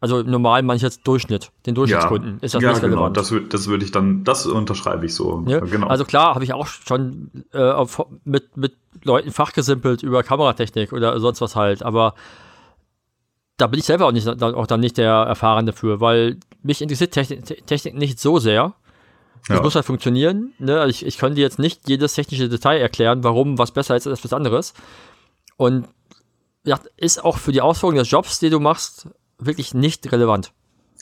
[0.00, 2.94] Also normal meine ich jetzt Durchschnitt, den Durchschnittskunden ja, ist das ja, nicht genau.
[2.94, 3.16] relevant.
[3.16, 5.44] Das, das würde ich dann, das unterschreibe ich so.
[5.48, 5.58] Ja?
[5.58, 5.88] Genau.
[5.88, 11.18] Also klar, habe ich auch schon äh, auf, mit, mit Leuten fachgesimpelt über Kameratechnik oder
[11.18, 12.14] sonst was halt, aber
[13.56, 17.10] da bin ich selber auch, nicht, auch dann nicht der Erfahrene für, weil mich interessiert
[17.10, 18.74] Technik, Technik nicht so sehr.
[19.46, 19.62] Das ja.
[19.62, 20.52] muss halt funktionieren.
[20.58, 20.80] Ne?
[20.80, 24.06] Also ich, ich kann dir jetzt nicht jedes technische Detail erklären, warum was besser ist
[24.06, 24.74] als was anderes.
[25.56, 25.86] Und
[26.64, 29.08] ja, ist auch für die Ausführung des Jobs, den du machst,
[29.38, 30.52] wirklich nicht relevant.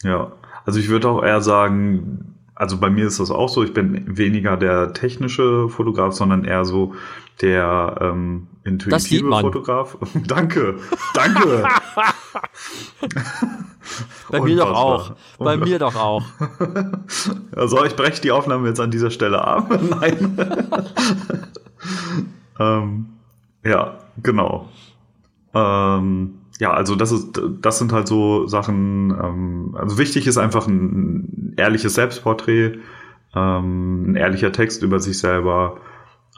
[0.03, 0.33] Ja,
[0.65, 4.17] also ich würde auch eher sagen, also bei mir ist das auch so, ich bin
[4.17, 6.95] weniger der technische Fotograf, sondern eher so
[7.41, 9.97] der ähm, intuitive Fotograf.
[10.27, 10.77] danke,
[11.15, 11.65] danke.
[14.31, 15.15] Bei mir doch auch.
[15.39, 16.25] Bei mir doch auch.
[17.55, 19.71] Also ich breche die Aufnahme jetzt an dieser Stelle ab.
[19.71, 20.39] Nein.
[22.61, 23.07] ähm,
[23.65, 24.69] ja, genau.
[25.55, 29.11] Ähm, ja, also das ist, das sind halt so Sachen.
[29.11, 32.79] Ähm, also wichtig ist einfach ein ehrliches Selbstporträt,
[33.35, 35.79] ähm, ein ehrlicher Text über sich selber.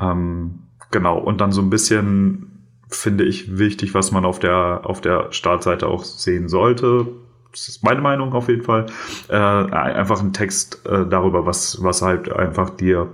[0.01, 0.61] Ähm,
[0.91, 2.49] genau und dann so ein bisschen
[2.91, 7.07] finde ich wichtig, was man auf der auf der Startseite auch sehen sollte.
[7.53, 8.87] Das ist meine Meinung auf jeden Fall.
[9.29, 13.13] Äh, einfach ein Text äh, darüber, was was halt einfach dir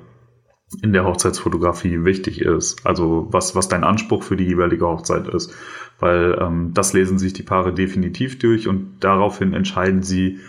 [0.83, 2.85] in der Hochzeitsfotografie wichtig ist.
[2.87, 5.55] Also was, was dein Anspruch für die jeweilige Hochzeit ist.
[6.01, 10.41] Weil ähm, das lesen sich die Paare definitiv durch und daraufhin entscheiden sie,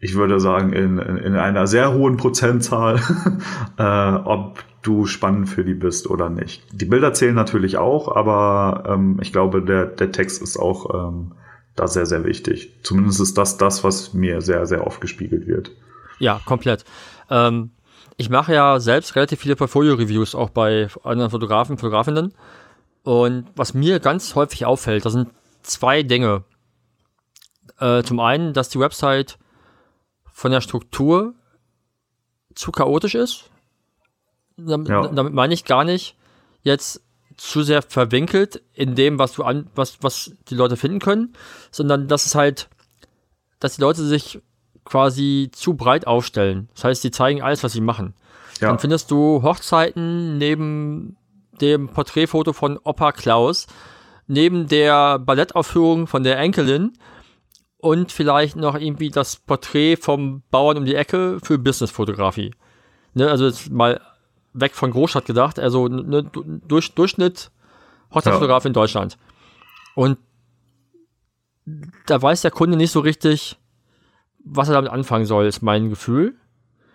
[0.00, 3.00] ich würde sagen, in, in einer sehr hohen Prozentzahl,
[3.78, 3.82] äh,
[4.24, 6.62] ob du spannend für die bist oder nicht.
[6.72, 11.32] Die Bilder zählen natürlich auch, aber ähm, ich glaube, der, der Text ist auch ähm,
[11.76, 12.72] da sehr, sehr wichtig.
[12.82, 15.70] Zumindest ist das das, was mir sehr, sehr oft gespiegelt wird.
[16.18, 16.84] Ja, komplett.
[17.30, 17.70] Ähm,
[18.16, 22.34] ich mache ja selbst relativ viele Portfolio-Reviews auch bei anderen Fotografen, Fotografinnen.
[23.04, 25.28] Und was mir ganz häufig auffällt, das sind
[25.62, 26.44] zwei Dinge.
[27.78, 29.38] Äh, zum einen, dass die Website
[30.32, 31.34] von der Struktur
[32.54, 33.50] zu chaotisch ist.
[34.58, 35.06] Damit, ja.
[35.08, 36.16] damit meine ich gar nicht
[36.62, 37.02] jetzt
[37.36, 41.32] zu sehr verwinkelt in dem, was du an, was, was die Leute finden können,
[41.70, 42.68] sondern dass es halt,
[43.60, 44.40] dass die Leute sich
[44.84, 46.68] quasi zu breit aufstellen.
[46.74, 48.14] Das heißt, sie zeigen alles, was sie machen.
[48.60, 48.68] Ja.
[48.68, 51.16] Dann findest du Hochzeiten neben
[51.60, 53.66] dem Porträtfoto von Opa Klaus,
[54.26, 56.92] neben der Ballettaufführung von der Enkelin
[57.78, 62.52] und vielleicht noch irgendwie das Porträt vom Bauern um die Ecke für Businessfotografie.
[63.14, 64.00] Ne, also jetzt mal
[64.52, 67.50] weg von Großstadt gedacht, also ne, durch, Durchschnitt
[68.12, 68.68] Hochzeitsfotograf ja.
[68.68, 69.18] in Deutschland.
[69.94, 70.18] Und
[72.06, 73.58] da weiß der Kunde nicht so richtig,
[74.38, 76.36] was er damit anfangen soll, ist mein Gefühl.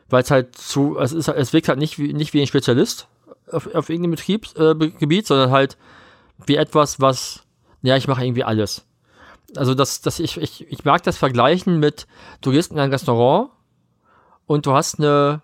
[0.09, 3.07] Weil es halt zu, es ist, es wirkt halt nicht wie, nicht wie ein Spezialist
[3.51, 5.77] auf, auf irgendeinem Betriebsgebiet, äh, sondern halt
[6.45, 7.43] wie etwas, was,
[7.81, 8.85] ja, ich mache irgendwie alles.
[9.55, 12.07] Also das, das ich, ich, ich mag das vergleichen mit,
[12.41, 13.51] du gehst in ein Restaurant
[14.45, 15.41] und du hast eine,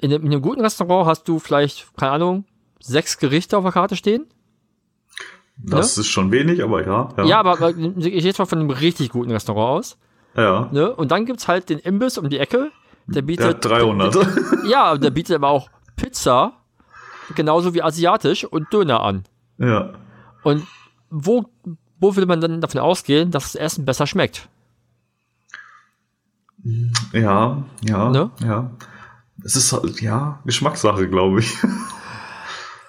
[0.00, 2.44] in einem, in einem guten Restaurant hast du vielleicht, keine Ahnung,
[2.80, 4.26] sechs Gerichte auf der Karte stehen.
[5.58, 6.02] Das ne?
[6.02, 7.08] ist schon wenig, aber ja.
[7.16, 9.98] Ja, ja aber, aber ich gehe jetzt mal von einem richtig guten Restaurant aus.
[10.36, 10.68] Ja.
[10.70, 10.94] Ne?
[10.94, 12.70] Und dann gibt es halt den Imbiss um die Ecke.
[13.06, 13.64] Der bietet.
[13.64, 14.14] Der 300.
[14.14, 14.26] Der,
[14.68, 16.52] ja, der bietet aber auch Pizza,
[17.34, 19.24] genauso wie asiatisch und Döner an.
[19.58, 19.94] Ja.
[20.42, 20.66] Und
[21.10, 21.46] wo,
[21.98, 24.48] wo will man dann davon ausgehen, dass das Essen besser schmeckt?
[27.12, 28.30] Ja, ja, ne?
[28.40, 28.70] ja.
[29.44, 31.54] Es ist ja Geschmackssache, glaube ich.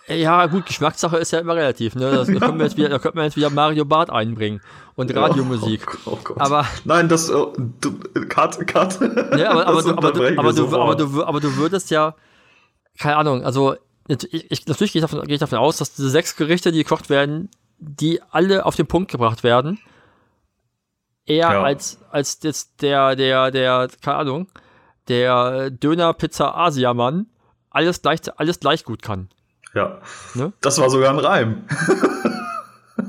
[0.07, 1.93] Ja, gut, Geschmackssache ist ja immer relativ.
[1.95, 2.09] Ne?
[2.09, 4.61] Das, da, können wir jetzt wieder, da könnte man jetzt wieder Mario Bart einbringen
[4.95, 5.85] und Radiomusik.
[6.05, 9.29] Oh, oh aber nein, das oh, du, Karte, Karte.
[9.37, 12.15] Ja, aber, aber, du, aber, du, aber, du, aber, du, aber du würdest ja,
[12.97, 13.75] keine Ahnung, also
[14.07, 17.09] ich, natürlich gehe ich, davon, gehe ich davon aus, dass diese sechs Gerichte, die gekocht
[17.09, 19.77] werden, die alle auf den Punkt gebracht werden,
[21.25, 21.63] eher ja.
[21.63, 24.47] als als jetzt der der der keine Ahnung
[25.07, 27.27] der Döner Pizza Asia Mann
[27.69, 29.29] alles gleich alles gleich gut kann.
[29.73, 29.99] Ja.
[30.33, 30.53] Ne?
[30.61, 31.63] Das war sogar ein Reim.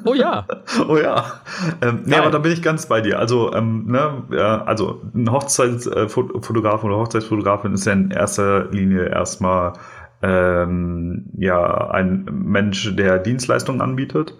[0.04, 0.46] Oh ja.
[0.88, 1.40] oh ja.
[1.80, 3.18] Ähm, nee, aber da bin ich ganz bei dir.
[3.18, 9.74] Also, ähm, ne, ja, also ein Hochzeitsfotograf oder Hochzeitsfotografin ist ja in erster Linie erstmal
[10.22, 14.34] ähm, ja ein Mensch, der Dienstleistungen anbietet.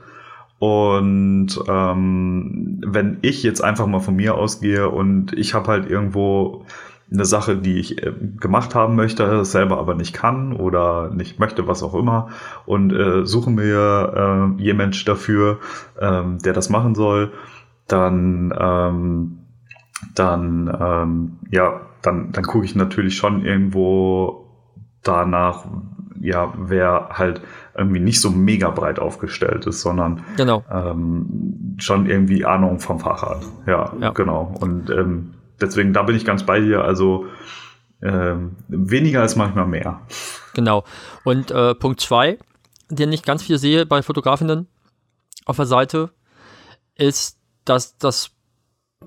[0.59, 6.67] Und ähm, wenn ich jetzt einfach mal von mir ausgehe und ich habe halt irgendwo
[7.11, 11.67] eine Sache, die ich äh, gemacht haben möchte, selber aber nicht kann oder nicht möchte,
[11.67, 12.29] was auch immer,
[12.67, 15.59] und äh, suche mir äh, jemand dafür,
[16.01, 17.33] ähm, der das machen soll,
[17.87, 19.39] dann, ähm,
[20.15, 24.47] dann, ähm, ja, dann, dann gucke ich natürlich schon irgendwo
[25.03, 25.65] danach,
[26.21, 27.41] ja, wer halt
[27.75, 30.65] irgendwie nicht so mega breit aufgestellt ist, sondern genau.
[30.71, 33.43] ähm, schon irgendwie Ahnung vom Fach hat.
[33.67, 34.11] Ja, ja.
[34.11, 34.55] genau.
[34.61, 36.85] Und ähm, deswegen, da bin ich ganz bei dir.
[36.85, 37.27] Also
[38.03, 40.07] ähm, weniger ist manchmal mehr.
[40.55, 40.85] Genau.
[41.25, 42.39] Und äh, Punkt zwei,
[42.89, 44.69] den ich ganz viel sehe bei Fotografinnen
[45.45, 46.11] auf der Seite,
[46.97, 48.31] ist, dass das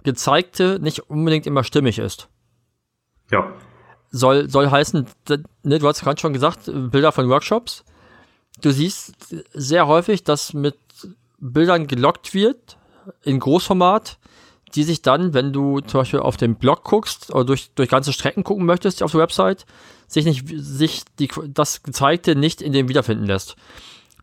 [0.04, 2.30] Gezeigte nicht unbedingt immer stimmig ist.
[3.32, 3.54] Ja.
[4.10, 5.06] Soll, soll heißen,
[5.64, 7.86] ne, du hast gerade schon gesagt, Bilder von Workshops.
[8.62, 10.78] Du siehst sehr häufig, dass mit
[11.40, 12.78] Bildern gelockt wird
[13.24, 14.20] in Großformat
[14.76, 18.14] die sich dann, wenn du zum Beispiel auf den Blog guckst oder durch, durch ganze
[18.14, 19.66] Strecken gucken möchtest auf der Website,
[20.08, 23.56] sich nicht, sich die, das Gezeigte nicht in dem wiederfinden lässt.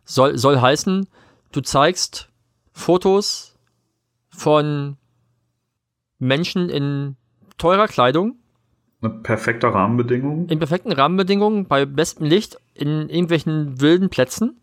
[0.05, 1.07] Soll, soll heißen,
[1.51, 2.29] du zeigst
[2.71, 3.55] Fotos
[4.29, 4.97] von
[6.17, 7.15] Menschen in
[7.57, 8.35] teurer Kleidung.
[9.01, 10.49] Eine perfekte Rahmenbedingung.
[10.49, 14.59] In perfekten Rahmenbedingungen, bei bestem Licht, in irgendwelchen wilden Plätzen.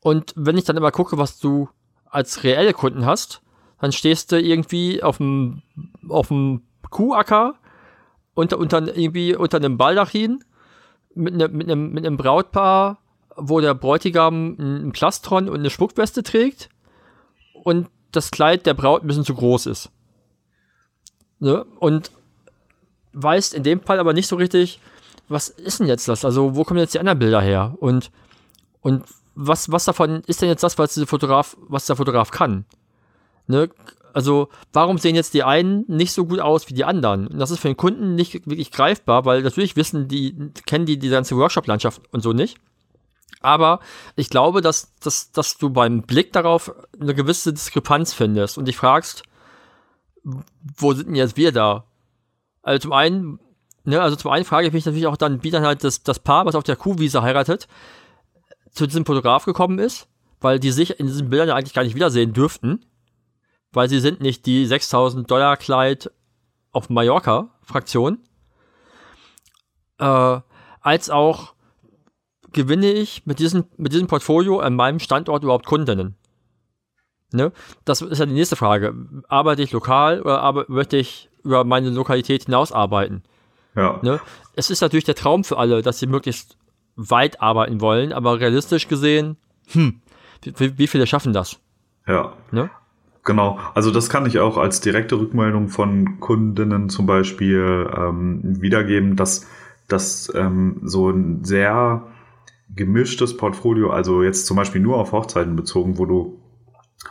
[0.00, 1.68] Und wenn ich dann immer gucke, was du
[2.04, 3.42] als reelle Kunden hast,
[3.84, 5.60] dann stehst du irgendwie auf dem,
[6.08, 7.56] auf dem Kuhacker
[8.32, 10.42] unter, unter, irgendwie unter einem Baldachin
[11.14, 12.96] mit, ne, mit, einem, mit einem Brautpaar,
[13.36, 16.70] wo der Bräutigam ein Plastron und eine Spuckweste trägt
[17.62, 19.90] und das Kleid der Braut ein bisschen zu groß ist.
[21.38, 21.66] Ne?
[21.78, 22.10] Und
[23.12, 24.80] weißt in dem Fall aber nicht so richtig,
[25.28, 26.24] was ist denn jetzt das?
[26.24, 27.74] Also, wo kommen jetzt die anderen Bilder her?
[27.80, 28.10] Und,
[28.80, 29.04] und
[29.34, 32.64] was, was davon ist denn jetzt das, was, Fotograf, was der Fotograf kann?
[33.46, 33.70] Ne?
[34.14, 37.26] Also, warum sehen jetzt die einen nicht so gut aus wie die anderen?
[37.26, 41.00] Und das ist für den Kunden nicht wirklich greifbar, weil natürlich wissen die, kennen die
[41.00, 42.58] die ganze Workshop-Landschaft und so nicht.
[43.40, 43.80] Aber
[44.14, 48.76] ich glaube, dass, dass, dass du beim Blick darauf eine gewisse Diskrepanz findest und dich
[48.76, 49.24] fragst,
[50.22, 51.84] wo sind denn jetzt wir da?
[52.62, 53.40] Also zum einen,
[53.82, 56.20] ne, also zum einen frage ich mich natürlich auch dann, wie dann halt das, das
[56.20, 57.66] Paar, was auf der Kuhwiese heiratet,
[58.70, 60.06] zu diesem Fotograf gekommen ist,
[60.40, 62.86] weil die sich in diesen Bildern ja eigentlich gar nicht wiedersehen dürften
[63.74, 66.10] weil sie sind nicht die 6000 Dollar Kleid
[66.72, 68.18] auf Mallorca Fraktion,
[69.98, 70.40] äh,
[70.80, 71.54] als auch
[72.52, 76.16] gewinne ich mit diesem, mit diesem Portfolio an meinem Standort überhaupt Kundinnen?
[77.32, 77.52] Ne?
[77.84, 78.94] Das ist ja die nächste Frage.
[79.28, 83.24] Arbeite ich lokal oder aber, möchte ich über meine Lokalität hinaus arbeiten?
[83.74, 83.98] Ja.
[84.02, 84.20] Ne?
[84.54, 86.56] Es ist natürlich der Traum für alle, dass sie möglichst
[86.96, 89.36] weit arbeiten wollen, aber realistisch gesehen,
[89.72, 90.00] hm,
[90.44, 91.58] wie, wie viele schaffen das?
[92.06, 92.34] Ja.
[92.52, 92.70] Ne?
[93.24, 99.16] Genau, also das kann ich auch als direkte Rückmeldung von Kundinnen zum Beispiel ähm, wiedergeben,
[99.16, 99.46] dass
[99.88, 102.06] das ähm, so ein sehr
[102.74, 106.38] gemischtes Portfolio, also jetzt zum Beispiel nur auf Hochzeiten bezogen, wo du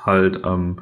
[0.03, 0.78] halt ähm,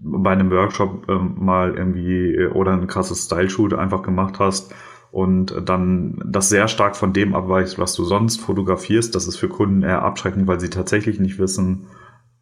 [0.00, 4.72] bei einem Workshop ähm, mal irgendwie oder ein krasses Style-Shoot einfach gemacht hast
[5.10, 9.14] und dann das sehr stark von dem abweicht, was du sonst fotografierst.
[9.14, 11.86] Das ist für Kunden eher abschreckend, weil sie tatsächlich nicht wissen,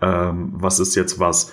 [0.02, 1.52] ähm, was ist jetzt was.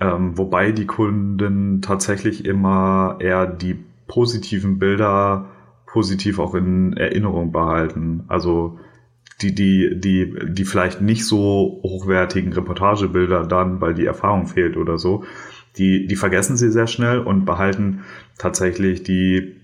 [0.00, 5.46] Ähm, wobei die Kunden tatsächlich immer eher die positiven Bilder
[5.86, 8.24] positiv auch in Erinnerung behalten.
[8.28, 8.78] Also
[9.40, 14.98] die, die, die, die vielleicht nicht so hochwertigen Reportagebilder dann, weil die Erfahrung fehlt oder
[14.98, 15.24] so,
[15.76, 18.00] die, die vergessen sie sehr schnell und behalten
[18.38, 19.56] tatsächlich die,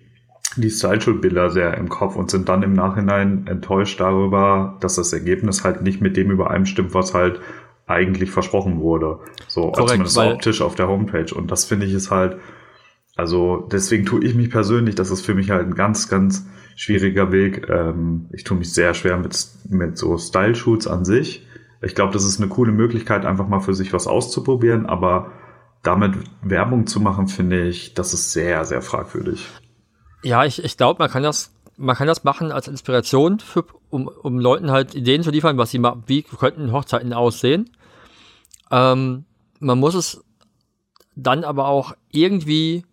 [0.57, 5.65] die Style-Bilder sehr im Kopf und sind dann im Nachhinein enttäuscht darüber, dass das Ergebnis
[5.65, 7.41] halt nicht mit dem übereinstimmt, was halt
[7.87, 9.19] eigentlich versprochen wurde.
[9.49, 11.35] So, Korrekt, zumindest optisch auf der Homepage.
[11.35, 12.39] Und das finde ich ist halt,
[13.17, 17.33] also deswegen tue ich mich persönlich, das ist für mich halt ein ganz, ganz schwieriger
[17.33, 17.69] Weg.
[17.69, 19.37] Ähm, ich tue mich sehr schwer mit,
[19.69, 21.47] mit so Style-Shoots an sich.
[21.83, 25.33] Ich glaube, das ist eine coole Möglichkeit, einfach mal für sich was auszuprobieren, aber
[25.83, 29.49] damit Werbung zu machen, finde ich, das ist sehr, sehr fragwürdig.
[30.23, 31.53] Ja, ich, ich glaube, man kann das
[31.83, 35.71] man kann das machen als Inspiration, für, um, um Leuten halt Ideen zu liefern, was
[35.71, 37.71] sie wie könnten Hochzeiten aussehen.
[38.71, 39.25] Ähm,
[39.59, 40.25] man muss es
[41.15, 42.85] dann aber auch irgendwie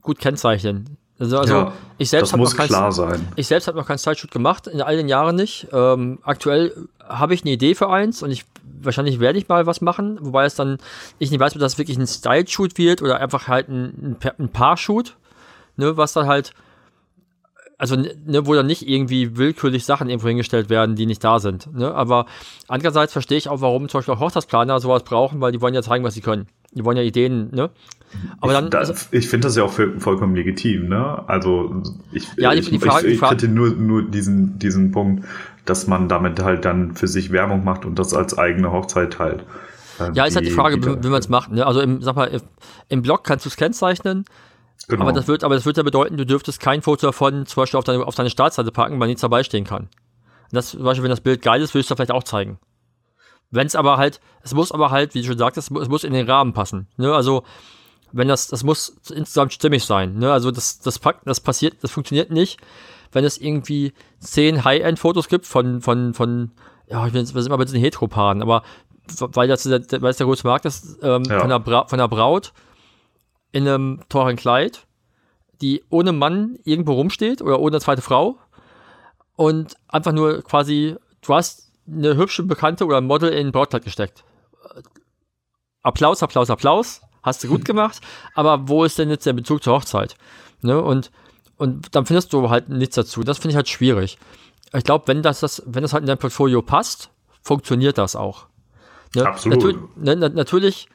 [0.00, 0.96] gut kennzeichnen.
[1.18, 3.26] Also, also ja, ich selbst habe noch kein, klar sein.
[3.36, 5.68] Ich selbst habe noch keinen Zeitshoot gemacht, in all den Jahren nicht.
[5.72, 8.44] Ähm, aktuell habe ich eine Idee für eins und ich
[8.80, 10.78] wahrscheinlich werde ich mal was machen, wobei es dann,
[11.18, 15.16] ich nicht weiß, ob das wirklich ein Style-Shoot wird oder einfach halt ein, ein Paar-Shoot,
[15.76, 16.52] ne, was dann halt,
[17.84, 21.68] also ne, wo dann nicht irgendwie willkürlich Sachen irgendwo hingestellt werden, die nicht da sind.
[21.74, 21.94] Ne?
[21.94, 22.24] Aber
[22.66, 25.82] andererseits verstehe ich auch, warum zum Beispiel auch Hochzeitsplaner sowas brauchen, weil die wollen ja
[25.82, 26.46] zeigen, was sie können.
[26.72, 27.68] Die wollen ja Ideen, ne?
[28.40, 31.28] Aber dann, ich, also, ich finde das ja auch vollkommen legitim, ne?
[31.28, 35.26] Also ich, ja, die, ich, die Frage, ich, ich kriege nur, nur diesen, diesen Punkt,
[35.66, 39.44] dass man damit halt dann für sich Werbung macht und das als eigene Hochzeit halt.
[40.00, 41.52] Äh, ja, ist halt die Frage, wie, wie man es macht.
[41.52, 41.66] Ne?
[41.66, 42.30] Also im, sag mal,
[42.88, 44.24] im Blog kannst du es kennzeichnen,
[44.88, 45.02] genau.
[45.02, 47.78] aber, das wird, aber das wird ja bedeuten, du dürftest kein Foto davon zum Beispiel
[47.78, 49.84] auf deine, auf deine Startseite packen, weil nichts dabei stehen kann.
[49.84, 52.58] Und das, zum Beispiel, wenn das Bild geil ist, würdest du vielleicht auch zeigen.
[53.50, 56.12] Wenn es aber halt, es muss aber halt, wie du schon sagtest, es muss in
[56.12, 56.88] den Rahmen passen.
[56.96, 57.14] Ne?
[57.14, 57.44] Also,
[58.12, 60.18] wenn das, das muss insgesamt stimmig sein.
[60.18, 60.32] Ne?
[60.32, 62.58] Also, das, das, das passiert, das funktioniert nicht,
[63.12, 66.50] wenn es irgendwie zehn High-End-Fotos gibt von, von, von,
[66.88, 68.62] ja, ich bin, wir sind immer ein bisschen Heteropaden, aber
[69.18, 71.40] weil das, weil das der größte Markt ist, ähm, ja.
[71.40, 72.52] von, der Bra von der Braut
[73.54, 74.86] in einem teuren Kleid,
[75.60, 78.36] die ohne Mann irgendwo rumsteht oder ohne zweite Frau
[79.36, 83.84] und einfach nur quasi, du hast eine hübsche Bekannte oder ein Model in ein Brautkleid
[83.84, 84.24] gesteckt.
[85.82, 88.00] Applaus, Applaus, Applaus, hast du gut gemacht,
[88.34, 90.16] aber wo ist denn jetzt der Bezug zur Hochzeit?
[90.60, 90.80] Ne?
[90.82, 91.12] Und
[91.56, 93.22] und dann findest du halt nichts dazu.
[93.22, 94.18] Das finde ich halt schwierig.
[94.72, 97.10] Ich glaube, wenn das, das, wenn das halt in dein Portfolio passt,
[97.42, 98.46] funktioniert das auch.
[99.14, 99.24] Ne?
[99.24, 99.62] Absolut.
[99.62, 100.88] Natür ne, natürlich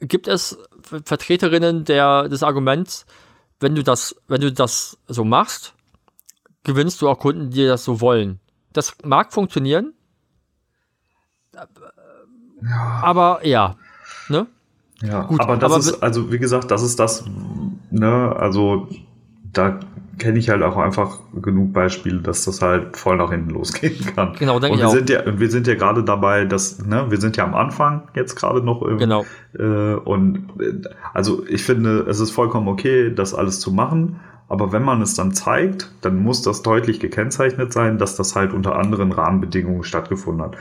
[0.00, 3.06] gibt es Vertreterinnen der, des Arguments,
[3.60, 5.74] wenn du das, wenn du das so machst,
[6.64, 8.40] gewinnst du auch Kunden, die das so wollen.
[8.72, 9.94] Das mag funktionieren.
[11.54, 11.68] Ja.
[13.02, 13.76] Aber ja,
[14.28, 14.46] ne?
[15.02, 17.24] Ja, Gut, aber das aber ist, also wie gesagt, das ist das,
[17.90, 18.88] ne, also
[19.52, 19.80] da
[20.18, 24.34] kenne ich halt auch einfach genug Beispiele, dass das halt voll nach hinten losgehen kann.
[24.38, 24.92] Genau, denke ich wir auch.
[24.92, 28.36] Sind ja, wir sind ja gerade dabei, dass, ne, wir sind ja am Anfang jetzt
[28.36, 28.82] gerade noch.
[28.82, 29.24] Im, genau.
[29.58, 34.20] Äh, und äh, also ich finde, es ist vollkommen okay, das alles zu machen.
[34.48, 38.52] Aber wenn man es dann zeigt, dann muss das deutlich gekennzeichnet sein, dass das halt
[38.52, 40.56] unter anderen Rahmenbedingungen stattgefunden hat.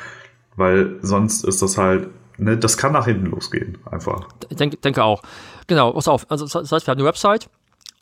[0.56, 4.28] Weil sonst ist das halt, ne, das kann nach hinten losgehen, einfach.
[4.50, 5.22] Ich denke, denke auch.
[5.68, 6.26] Genau, pass auf.
[6.30, 7.50] Also, das heißt, wir haben eine Website,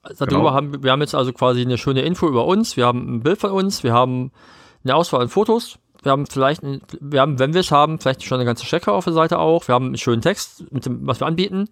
[0.03, 0.51] Darüber genau.
[0.51, 2.75] haben wir haben jetzt also quasi eine schöne Info über uns.
[2.75, 4.31] Wir haben ein Bild von uns, wir haben
[4.83, 5.77] eine Auswahl an Fotos.
[6.01, 6.63] Wir haben vielleicht,
[6.99, 9.67] wir haben, wenn wir es haben, vielleicht schon eine ganze Checker auf der Seite auch.
[9.67, 11.69] Wir haben einen schönen Text mit dem, was wir anbieten.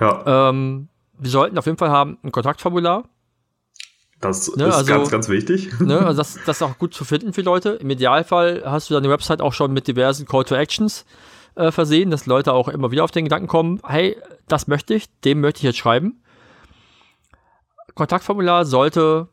[0.00, 0.48] Ja.
[0.48, 0.88] Ähm,
[1.18, 3.04] wir sollten auf jeden Fall haben ein Kontaktformular.
[4.20, 5.70] Das ne, ist also, ganz, ganz wichtig.
[5.80, 7.70] Ne, also das, das ist auch gut zu finden für Leute.
[7.70, 11.04] Im Idealfall hast du deine Website auch schon mit diversen Call to Actions
[11.54, 14.16] äh, versehen, dass Leute auch immer wieder auf den Gedanken kommen, hey,
[14.48, 16.22] das möchte ich, dem möchte ich jetzt schreiben.
[18.00, 19.28] Kontaktformular sollte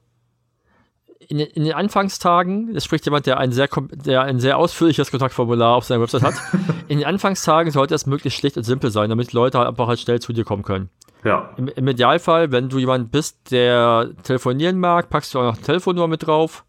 [1.30, 5.74] in, in, den Anfangstagen, das spricht jemand, der ein sehr, der ein sehr ausführliches Kontaktformular
[5.74, 6.34] auf seiner Website hat,
[6.90, 10.02] in den Anfangstagen sollte es möglichst schlicht und simpel sein, damit Leute halt einfach halt
[10.02, 10.90] schnell zu dir kommen können.
[11.24, 11.54] Ja.
[11.56, 15.66] Im, Im, Idealfall, wenn du jemand bist, der telefonieren mag, packst du auch noch eine
[15.66, 16.66] Telefonnummer mit drauf.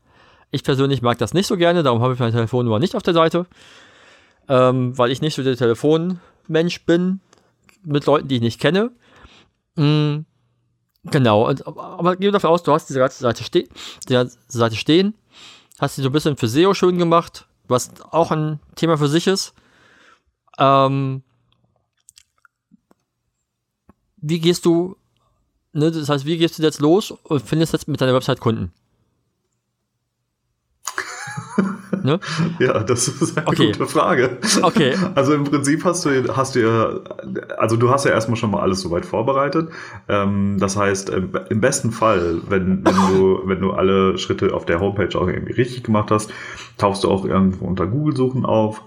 [0.53, 3.15] Ich persönlich mag das nicht so gerne, darum habe ich meine Telefonnummer nicht auf der
[3.15, 3.47] Seite,
[4.49, 7.19] ähm, weil ich nicht so der Telefonmensch bin
[7.83, 8.93] mit Leuten, die ich nicht kenne.
[9.75, 10.27] Mhm
[11.05, 13.69] Genau, und, aber geh davon aus, du hast diese ganze Seite, ste
[14.09, 15.15] die Seite stehen,
[15.79, 19.27] hast sie so ein bisschen für SEO schön gemacht, was auch ein Thema für sich
[19.27, 19.55] ist.
[20.59, 21.23] Ähm,
[24.17, 24.97] wie gehst du,
[25.73, 28.73] ne, das heißt, wie gehst du jetzt los und findest jetzt mit deiner Website Kunden?
[32.03, 32.21] Ne?
[32.59, 33.73] Ja, das ist eine okay.
[33.73, 34.39] gute Frage.
[34.63, 34.95] Okay.
[35.15, 37.01] Also im Prinzip hast du, hast du ja,
[37.59, 39.71] also du hast ja erstmal schon mal alles soweit vorbereitet.
[40.09, 44.81] Ähm, das heißt, im besten Fall, wenn, wenn du, wenn du alle Schritte auf der
[44.81, 46.31] Homepage auch irgendwie richtig gemacht hast,
[46.79, 48.83] tauchst du auch irgendwo unter Google-Suchen auf,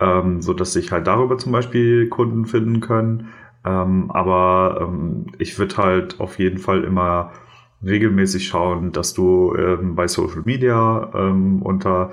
[0.00, 3.28] ähm, so dass sich halt darüber zum Beispiel Kunden finden können.
[3.64, 4.92] Ähm, aber
[5.38, 7.32] ich würde halt auf jeden Fall immer
[7.86, 12.10] regelmäßig schauen, dass du ähm, bei Social Media ähm, unter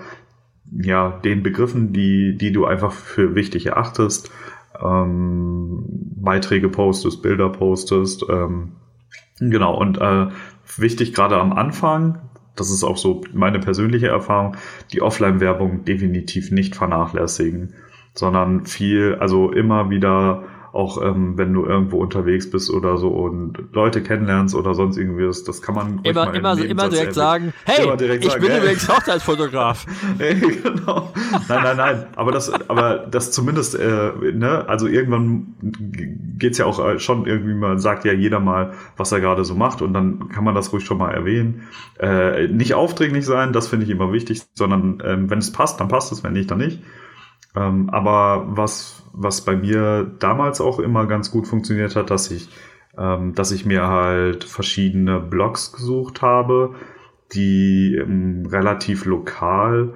[0.71, 4.32] ja, den Begriffen, die, die du einfach für wichtig erachtest,
[4.82, 8.26] ähm, Beiträge postest, Bilder postest.
[8.30, 8.74] Ähm,
[9.39, 10.28] genau, und äh,
[10.78, 12.19] wichtig gerade am Anfang,
[12.55, 14.55] das ist auch so meine persönliche Erfahrung,
[14.91, 17.74] die Offline-Werbung definitiv nicht vernachlässigen,
[18.13, 20.43] sondern viel, also immer wieder
[20.74, 25.24] auch ähm, wenn du irgendwo unterwegs bist oder so und Leute kennenlernst oder sonst irgendwie,
[25.24, 28.59] das, das kann man immer, immer, immer direkt sagen, hey, direkt ich sagen, bin hey.
[28.59, 29.86] übrigens Hochzeitsfotograf.
[30.17, 31.13] hey, genau.
[31.47, 35.53] Nein, nein, nein, aber das, aber das zumindest, äh, ne, also irgendwann
[36.39, 39.53] geht's ja auch äh, schon irgendwie mal, sagt ja jeder mal, was er gerade so
[39.53, 41.67] macht und dann kann man das ruhig schon mal erwähnen.
[41.99, 45.88] Äh, nicht aufdringlich sein, das finde ich immer wichtig, sondern ähm, wenn es passt, dann
[45.88, 46.82] passt es, wenn nicht, dann nicht.
[47.56, 52.49] Ähm, aber was, was bei mir damals auch immer ganz gut funktioniert hat, dass ich,
[52.97, 56.76] ähm, dass ich mir halt verschiedene Blogs gesucht habe,
[57.34, 59.93] die ähm, relativ lokal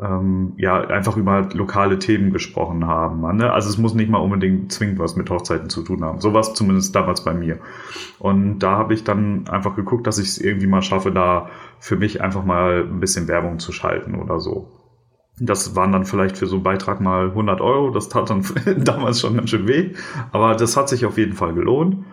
[0.00, 3.36] ähm, ja einfach über lokale Themen gesprochen haben.
[3.36, 3.52] Ne?
[3.52, 6.20] Also es muss nicht mal unbedingt zwingend was mit Hochzeiten zu tun haben.
[6.20, 7.58] So war es zumindest damals bei mir.
[8.18, 11.48] Und da habe ich dann einfach geguckt, dass ich es irgendwie mal schaffe, da
[11.80, 14.68] für mich einfach mal ein bisschen Werbung zu schalten oder so.
[15.40, 17.90] Das waren dann vielleicht für so einen Beitrag mal 100 Euro.
[17.90, 18.44] Das tat dann
[18.84, 19.94] damals schon ganz schön weh.
[20.32, 22.04] Aber das hat sich auf jeden Fall gelohnt.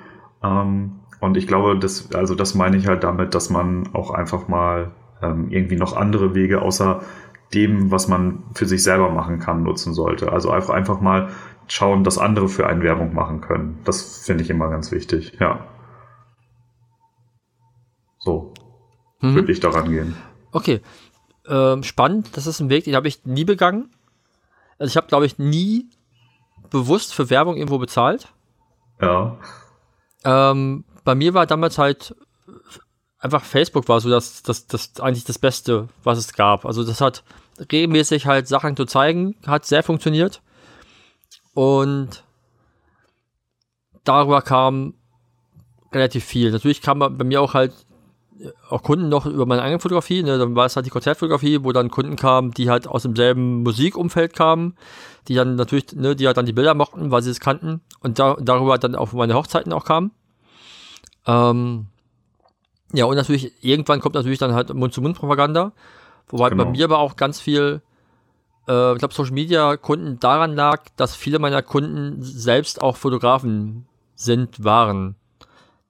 [0.43, 4.47] Ähm, und ich glaube, das, also das meine ich halt damit, dass man auch einfach
[4.47, 7.01] mal ähm, irgendwie noch andere Wege außer
[7.53, 10.32] dem, was man für sich selber machen kann, nutzen sollte.
[10.32, 11.30] Also einfach, einfach mal
[11.67, 13.80] schauen, dass andere für einen Werbung machen können.
[13.86, 15.65] Das finde ich immer ganz wichtig, ja.
[18.19, 18.53] So
[19.21, 19.36] mhm.
[19.36, 20.15] würde ich daran gehen.
[20.51, 20.82] Okay,
[21.48, 22.30] ähm, spannend.
[22.34, 23.89] Das ist ein Weg, den habe ich nie begangen.
[24.78, 25.89] Also ich habe, glaube ich, nie
[26.70, 28.28] bewusst für Werbung irgendwo bezahlt.
[29.02, 29.38] Ja.
[30.24, 32.16] Ähm, bei mir war damals halt
[33.26, 36.66] einfach Facebook war so das, das, das eigentlich das Beste, was es gab.
[36.66, 37.24] Also das hat
[37.72, 40.41] regelmäßig halt Sachen zu zeigen, hat sehr funktioniert.
[41.54, 42.24] Und
[44.04, 44.93] darüber kam
[45.91, 46.52] relativ viel.
[46.52, 47.74] Natürlich kam bei mir auch halt
[48.69, 50.23] auch Kunden noch über meine eigene Fotografie.
[50.23, 50.38] Ne?
[50.38, 54.33] Dann war es halt die Konzertfotografie, wo dann Kunden kamen, die halt aus demselben Musikumfeld
[54.33, 54.75] kamen,
[55.27, 58.19] die dann natürlich, ne, die halt dann die Bilder mochten, weil sie es kannten und
[58.19, 60.11] da, darüber dann auf meine Hochzeiten auch kamen.
[61.25, 61.88] Ähm,
[62.93, 65.71] ja, und natürlich, irgendwann kommt natürlich dann halt Mund-zu-Mund-Propaganda,
[66.27, 66.65] wobei genau.
[66.65, 67.81] bei mir aber auch ganz viel,
[68.67, 73.88] äh, ich glaube, Social Media Kunden daran lag, dass viele meiner Kunden selbst auch Fotografen
[74.15, 75.15] sind, waren.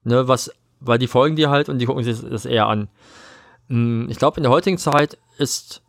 [0.04, 2.88] Ne, was weil die folgen dir halt und die gucken sich das eher an.
[3.68, 5.82] Mm, ich glaube, in der heutigen Zeit ist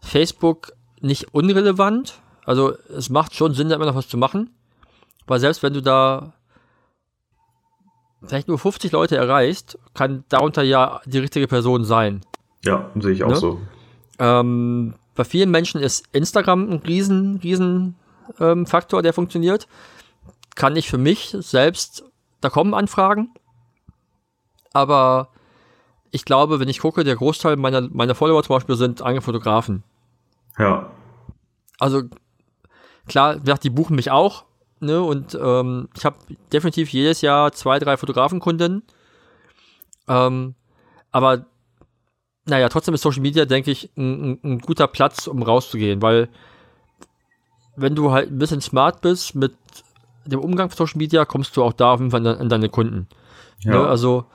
[0.00, 2.20] Facebook nicht unrelevant.
[2.44, 4.50] Also es macht schon Sinn, da immer noch was zu machen.
[5.26, 6.34] Weil selbst wenn du da
[8.26, 12.20] vielleicht nur 50 Leute erreichst, kann darunter ja die richtige Person sein.
[12.64, 13.36] Ja, sehe ich auch ne?
[13.36, 13.60] so.
[14.18, 17.96] Ähm, bei vielen Menschen ist Instagram ein riesen, riesen
[18.40, 19.68] ähm, Faktor, der funktioniert.
[20.54, 22.04] Kann ich für mich selbst,
[22.40, 23.34] da kommen Anfragen,
[24.74, 25.30] aber
[26.10, 29.82] ich glaube, wenn ich gucke, der Großteil meiner, meiner Follower zum Beispiel sind eigene Fotografen.
[30.58, 30.90] Ja.
[31.78, 32.02] Also
[33.06, 34.44] klar, die buchen mich auch,
[34.80, 35.02] ne?
[35.02, 36.16] Und ähm, ich habe
[36.52, 38.82] definitiv jedes Jahr zwei, drei Fotografenkunden.
[40.06, 40.54] Ähm,
[41.10, 41.46] aber
[42.46, 46.28] naja, trotzdem ist Social Media, denke ich, ein, ein, guter Platz, um rauszugehen, weil
[47.76, 49.54] wenn du halt ein bisschen smart bist mit
[50.26, 53.08] dem Umgang von Social Media, kommst du auch da an deine Kunden.
[53.60, 53.72] Ja.
[53.72, 53.86] Ne?
[53.86, 54.26] Also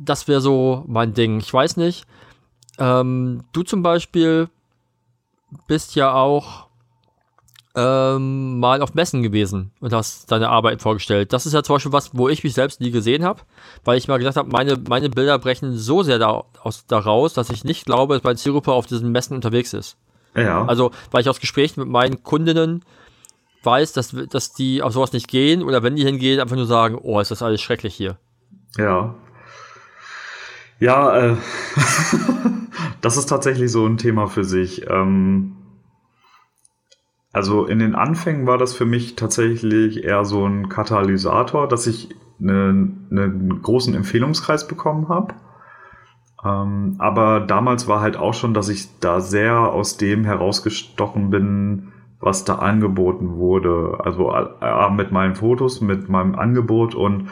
[0.00, 1.38] das wäre so mein Ding.
[1.38, 2.06] Ich weiß nicht.
[2.78, 4.48] Ähm, du zum Beispiel
[5.66, 6.68] bist ja auch
[7.76, 11.32] ähm, mal auf Messen gewesen und hast deine Arbeit vorgestellt.
[11.32, 13.42] Das ist ja zum Beispiel was, wo ich mich selbst nie gesehen habe,
[13.84, 17.50] weil ich mal gesagt habe, meine, meine Bilder brechen so sehr da, aus, daraus, dass
[17.50, 19.96] ich nicht glaube, dass mein Zielgruppe auf diesen Messen unterwegs ist.
[20.34, 20.64] Ja.
[20.64, 22.84] Also, weil ich aus Gesprächen mit meinen Kundinnen
[23.62, 26.98] weiß, dass, dass die auf sowas nicht gehen oder wenn die hingehen, einfach nur sagen,
[27.00, 28.16] oh, ist das alles schrecklich hier.
[28.78, 29.14] Ja,
[30.80, 31.36] ja, äh,
[33.00, 34.88] das ist tatsächlich so ein Thema für sich.
[34.88, 35.56] Ähm,
[37.32, 42.08] also in den Anfängen war das für mich tatsächlich eher so ein Katalysator, dass ich
[42.40, 45.34] einen, einen großen Empfehlungskreis bekommen habe.
[46.44, 51.92] Ähm, aber damals war halt auch schon, dass ich da sehr aus dem herausgestochen bin,
[52.18, 53.98] was da angeboten wurde.
[54.02, 57.28] Also äh, mit meinen Fotos, mit meinem Angebot und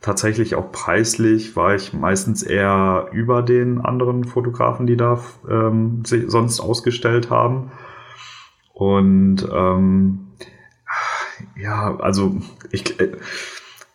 [0.00, 6.30] tatsächlich auch preislich war ich meistens eher über den anderen Fotografen, die da ähm, sich
[6.30, 7.72] sonst ausgestellt haben.
[8.72, 10.28] Und ähm,
[11.56, 12.36] ja, also
[12.70, 13.16] ich, äh,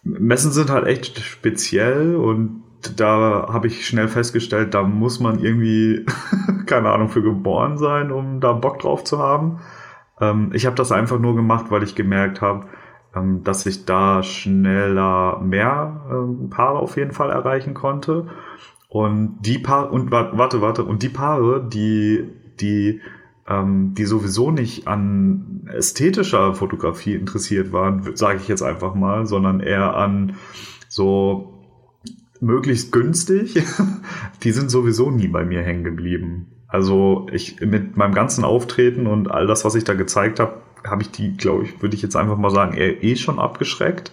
[0.03, 2.63] Messen sind halt echt speziell und
[2.97, 6.05] da habe ich schnell festgestellt, da muss man irgendwie,
[6.65, 9.61] keine Ahnung, für geboren sein, um da Bock drauf zu haben.
[10.19, 12.65] Ähm, ich habe das einfach nur gemacht, weil ich gemerkt habe,
[13.15, 18.27] ähm, dass ich da schneller mehr ähm, Paare auf jeden Fall erreichen konnte.
[18.89, 23.01] Und die Paare, und warte, warte, und die Paare, die, die
[23.47, 29.59] ähm, die sowieso nicht an ästhetischer Fotografie interessiert waren, sage ich jetzt einfach mal, sondern
[29.59, 30.35] eher an
[30.87, 31.53] so
[32.39, 33.55] möglichst günstig,
[34.43, 36.47] die sind sowieso nie bei mir hängen geblieben.
[36.73, 41.03] Also ich mit meinem ganzen Auftreten und all das, was ich da gezeigt habe, habe
[41.03, 44.11] ich die, glaube ich, würde ich jetzt einfach mal sagen, eher eh schon abgeschreckt.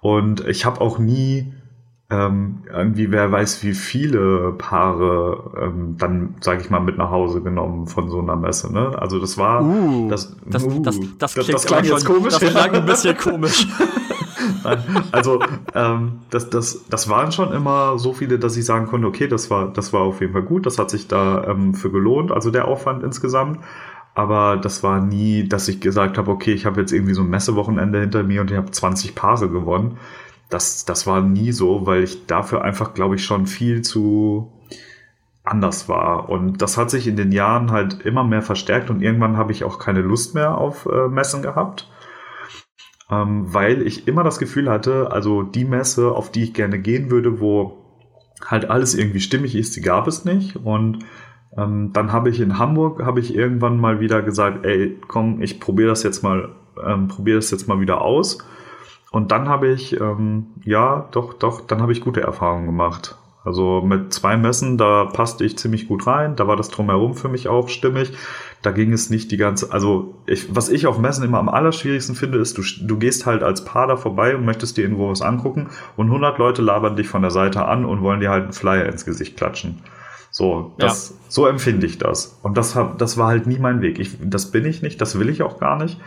[0.00, 1.52] Und ich habe auch nie
[2.08, 7.40] ähm, irgendwie, wer weiß, wie viele Paare ähm, dann, sage ich mal, mit nach Hause
[7.40, 8.72] genommen von so einer Messe.
[8.72, 8.96] Ne?
[8.96, 12.34] Also das war, uh, das, das, uh, das, das, das, das klang jetzt komisch.
[12.40, 13.66] Das klang ein bisschen komisch.
[15.12, 15.40] also
[15.74, 19.50] ähm, das, das, das waren schon immer so viele, dass ich sagen konnte, okay, das
[19.50, 22.50] war, das war auf jeden Fall gut, das hat sich da ähm, für gelohnt, also
[22.50, 23.60] der Aufwand insgesamt.
[24.14, 27.30] Aber das war nie, dass ich gesagt habe, okay, ich habe jetzt irgendwie so ein
[27.30, 29.98] Messewochenende hinter mir und ich habe 20 Paare gewonnen.
[30.48, 34.50] Das, das war nie so, weil ich dafür einfach, glaube ich, schon viel zu
[35.44, 36.28] anders war.
[36.28, 39.64] Und das hat sich in den Jahren halt immer mehr verstärkt und irgendwann habe ich
[39.64, 41.88] auch keine Lust mehr auf äh, Messen gehabt
[43.10, 47.10] ähm, weil ich immer das Gefühl hatte, also die Messe, auf die ich gerne gehen
[47.10, 47.84] würde, wo
[48.46, 50.56] halt alles irgendwie stimmig ist, die gab es nicht.
[50.56, 51.00] Und
[51.56, 55.60] ähm, dann habe ich in Hamburg, habe ich irgendwann mal wieder gesagt, ey, komm, ich
[55.60, 56.50] probiere das jetzt mal,
[56.84, 58.38] ähm, probiere das jetzt mal wieder aus.
[59.10, 63.16] Und dann habe ich, ähm, ja, doch, doch, dann habe ich gute Erfahrungen gemacht.
[63.42, 67.28] Also mit zwei Messen, da passte ich ziemlich gut rein, da war das drumherum für
[67.28, 68.12] mich auch stimmig.
[68.60, 72.14] Da ging es nicht die ganze, also ich, was ich auf Messen immer am allerschwierigsten
[72.14, 75.22] finde, ist, du, du gehst halt als Paar da vorbei und möchtest dir irgendwo was
[75.22, 78.52] angucken und 100 Leute labern dich von der Seite an und wollen dir halt einen
[78.52, 79.80] Flyer ins Gesicht klatschen.
[80.30, 81.16] So, das, ja.
[81.28, 82.38] so empfinde ich das.
[82.42, 83.98] Und das, das war halt nie mein Weg.
[83.98, 85.98] Ich, das bin ich nicht, das will ich auch gar nicht.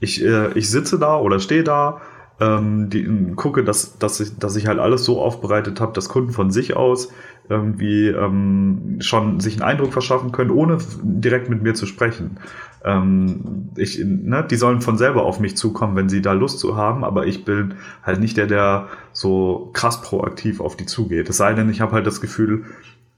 [0.00, 2.00] Ich, äh, ich sitze da oder stehe da,
[2.40, 6.32] ähm, die, gucke, dass, dass, ich, dass ich halt alles so aufbereitet habe, dass Kunden
[6.32, 7.12] von sich aus
[7.48, 12.38] irgendwie ähm, schon sich einen Eindruck verschaffen können, ohne direkt mit mir zu sprechen.
[12.84, 16.76] Ähm, ich, ne, die sollen von selber auf mich zukommen, wenn sie da Lust zu
[16.76, 21.28] haben, aber ich bin halt nicht der, der so krass proaktiv auf die zugeht.
[21.28, 22.64] Es sei denn, ich habe halt das Gefühl,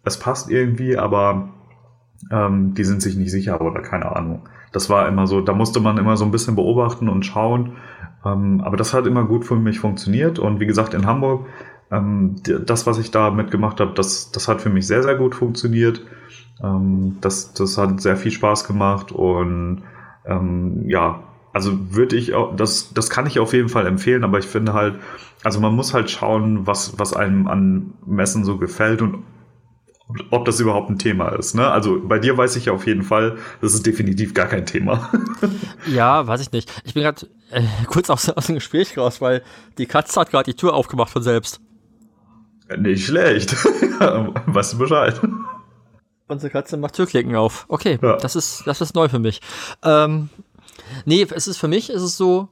[0.04, 1.50] es passt irgendwie, aber
[2.30, 4.48] ähm, die sind sich nicht sicher oder keine Ahnung.
[4.72, 7.76] Das war immer so, da musste man immer so ein bisschen beobachten und schauen.
[8.24, 10.38] Ähm, aber das hat immer gut für mich funktioniert.
[10.38, 11.46] Und wie gesagt, in Hamburg
[11.90, 15.34] ähm, das, was ich da mitgemacht habe, das, das hat für mich sehr, sehr gut
[15.34, 16.02] funktioniert.
[16.62, 19.82] Ähm, das, das hat sehr viel Spaß gemacht und
[20.24, 24.38] ähm, ja, also würde ich auch, das, das kann ich auf jeden Fall empfehlen, aber
[24.38, 24.96] ich finde halt,
[25.42, 29.24] also man muss halt schauen, was, was einem an Messen so gefällt und
[30.30, 31.54] ob das überhaupt ein Thema ist.
[31.54, 31.66] Ne?
[31.66, 35.10] Also bei dir weiß ich ja auf jeden Fall, das ist definitiv gar kein Thema.
[35.86, 36.70] ja, weiß ich nicht.
[36.84, 39.42] Ich bin gerade äh, kurz aus, aus dem Gespräch raus, weil
[39.78, 41.60] die Katze hat gerade die Tür aufgemacht von selbst.
[42.78, 43.54] Nicht schlecht.
[44.46, 45.20] weißt du Bescheid.
[46.28, 47.64] Unsere Katze macht Türklicken auf.
[47.68, 48.16] Okay, ja.
[48.16, 49.40] das, ist, das ist neu für mich.
[49.82, 50.28] Ähm,
[51.04, 52.48] nee, es ist für mich ist es so,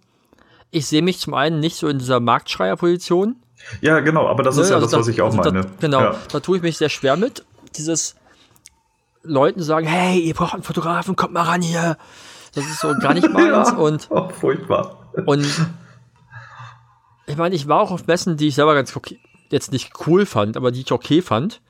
[0.71, 3.37] ich sehe mich zum einen nicht so in dieser Marktschreierposition.
[3.81, 5.63] Ja, genau, aber das ne, ist ja also das, was ich auch also meine.
[5.63, 6.17] Da, genau, ja.
[6.31, 7.45] da tue ich mich sehr schwer mit.
[7.79, 8.17] Dieses
[9.23, 11.97] Leuten sagen, hey, ihr braucht einen Fotografen, kommt mal ran hier.
[12.55, 13.71] Das ist so gar nicht meins.
[13.71, 15.11] ja, und, oh, furchtbar.
[15.27, 15.47] Und
[17.27, 19.21] ich meine, ich war auch auf Messen, die ich selber ganz okay,
[19.51, 21.61] jetzt nicht cool fand, aber die ich okay fand.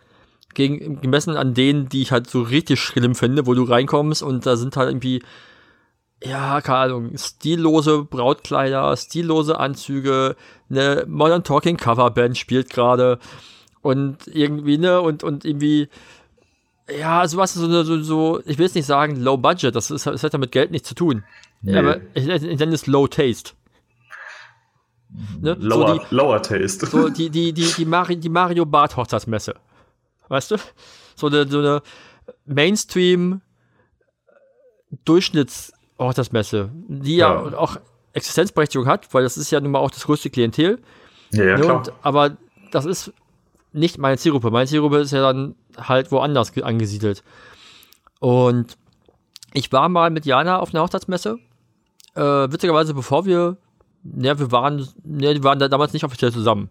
[0.54, 4.46] Gegen, gemessen an denen, die ich halt so richtig schlimm finde, wo du reinkommst und
[4.46, 5.22] da sind halt irgendwie,
[6.24, 10.36] ja, keine Ahnung, stillose Brautkleider, stillose Anzüge,
[10.70, 13.18] eine Modern Talking Coverband spielt gerade
[13.82, 15.88] und irgendwie, ne, und, und irgendwie,
[16.88, 20.22] ja, sowas, so, so, so, ich will jetzt nicht sagen low budget, das, ist, das
[20.22, 21.24] hat ja mit Geld nichts zu tun.
[21.60, 21.76] Nee.
[21.76, 23.52] Aber ich, ich nenne es low taste.
[25.40, 25.56] Ne?
[25.58, 26.86] Lower, so die, lower Taste.
[26.86, 29.54] So die, die, die, die, Mari, die Mario Bart Hochzeitsmesse.
[30.28, 30.56] Weißt du?
[31.16, 31.82] So eine, so eine
[32.44, 33.40] Mainstream
[35.04, 37.48] Durchschnitts Hochzeitsmesse, die ja.
[37.50, 37.58] ja.
[37.58, 37.78] auch
[38.12, 40.78] Existenzberechtigung hat, weil das ist ja nun mal auch das größte Klientel.
[41.32, 41.64] Ja, ja, ne?
[41.64, 41.76] klar.
[41.78, 42.36] Und, aber
[42.70, 43.12] das ist
[43.78, 44.50] nicht meine Zielgruppe.
[44.50, 47.22] Meine Zielgruppe ist ja dann halt woanders angesiedelt.
[48.20, 48.76] Und
[49.54, 51.38] ich war mal mit Jana auf einer Hochzeitsmesse.
[52.14, 53.56] Äh, witzigerweise, bevor wir
[54.16, 56.70] ja, wir waren, ja, wir waren da damals nicht offiziell zusammen.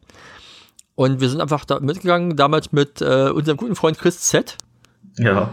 [0.95, 4.57] Und wir sind einfach da mitgegangen, damals mit äh, unserem guten Freund Chris Z.
[5.17, 5.49] Ja.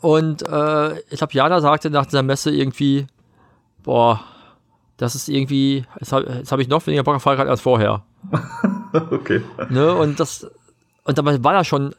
[0.00, 3.06] Und äh, ich glaube, Jana sagte nach dieser Messe irgendwie,
[3.82, 4.20] boah,
[4.96, 8.04] das ist irgendwie, jetzt habe hab ich noch weniger Bock auf Fahrrad als vorher.
[9.10, 9.42] okay.
[9.68, 10.50] Ne, und das,
[11.06, 11.94] und dabei war das schon,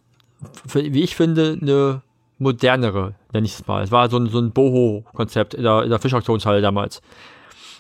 [0.68, 2.02] für, wie ich finde, eine
[2.38, 3.84] modernere, nenne ich es mal.
[3.84, 7.02] Es war so ein, so ein Boho-Konzept in der, in der Fischauktionshalle damals.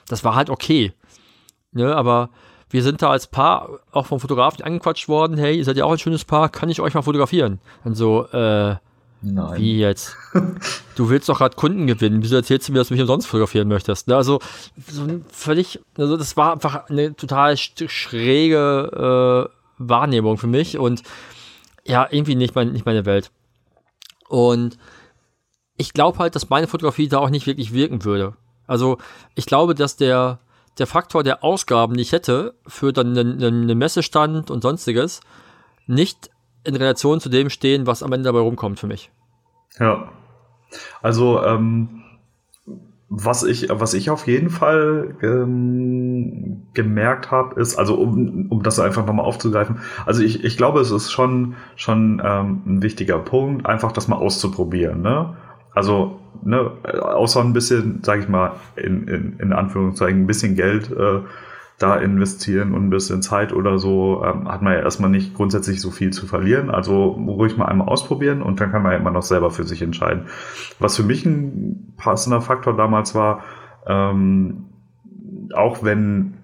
[0.07, 0.93] Das war halt okay.
[1.73, 2.29] Ne, aber
[2.69, 5.91] wir sind da als Paar auch vom Fotografen angequatscht worden, hey, ihr seid ja auch
[5.91, 7.59] ein schönes Paar, kann ich euch mal fotografieren?
[7.83, 8.75] Und so, äh,
[9.21, 9.59] Nein.
[9.59, 10.15] Wie jetzt?
[10.95, 12.23] Du willst doch gerade Kunden gewinnen.
[12.23, 14.07] Wieso erzählst du mir, dass du mich umsonst fotografieren möchtest?
[14.07, 14.39] Ne, also,
[14.87, 21.03] so völlig, also das war einfach eine total schräge äh, Wahrnehmung für mich und
[21.85, 23.31] ja, irgendwie nicht, mein, nicht meine Welt.
[24.27, 24.77] Und
[25.77, 28.33] ich glaube halt, dass meine Fotografie da auch nicht wirklich wirken würde.
[28.65, 28.97] Also,
[29.35, 30.39] ich glaube, dass der,
[30.77, 35.21] der Faktor der Ausgaben, die ich hätte, für dann einen, einen Messestand und sonstiges,
[35.85, 36.29] nicht
[36.65, 39.09] in Relation zu dem stehen, was am Ende dabei rumkommt für mich.
[39.79, 40.11] Ja.
[41.01, 41.96] Also, ähm,
[43.09, 48.79] was ich, was ich auf jeden Fall ähm, gemerkt habe, ist, also um, um das
[48.79, 53.65] einfach nochmal aufzugreifen, also ich, ich glaube, es ist schon, schon ähm, ein wichtiger Punkt,
[53.65, 55.01] einfach das mal auszuprobieren.
[55.01, 55.35] Ne?
[55.73, 60.91] Also, ne, außer ein bisschen, sag ich mal, in, in, in Anführungszeichen, ein bisschen Geld
[60.91, 61.21] äh,
[61.77, 65.79] da investieren und ein bisschen Zeit oder so, ähm, hat man ja erstmal nicht grundsätzlich
[65.79, 66.71] so viel zu verlieren.
[66.71, 69.81] Also ruhig mal einmal ausprobieren und dann kann man ja immer noch selber für sich
[69.81, 70.25] entscheiden.
[70.79, 73.43] Was für mich ein passender Faktor damals war,
[73.85, 74.65] ähm,
[75.53, 76.36] auch wenn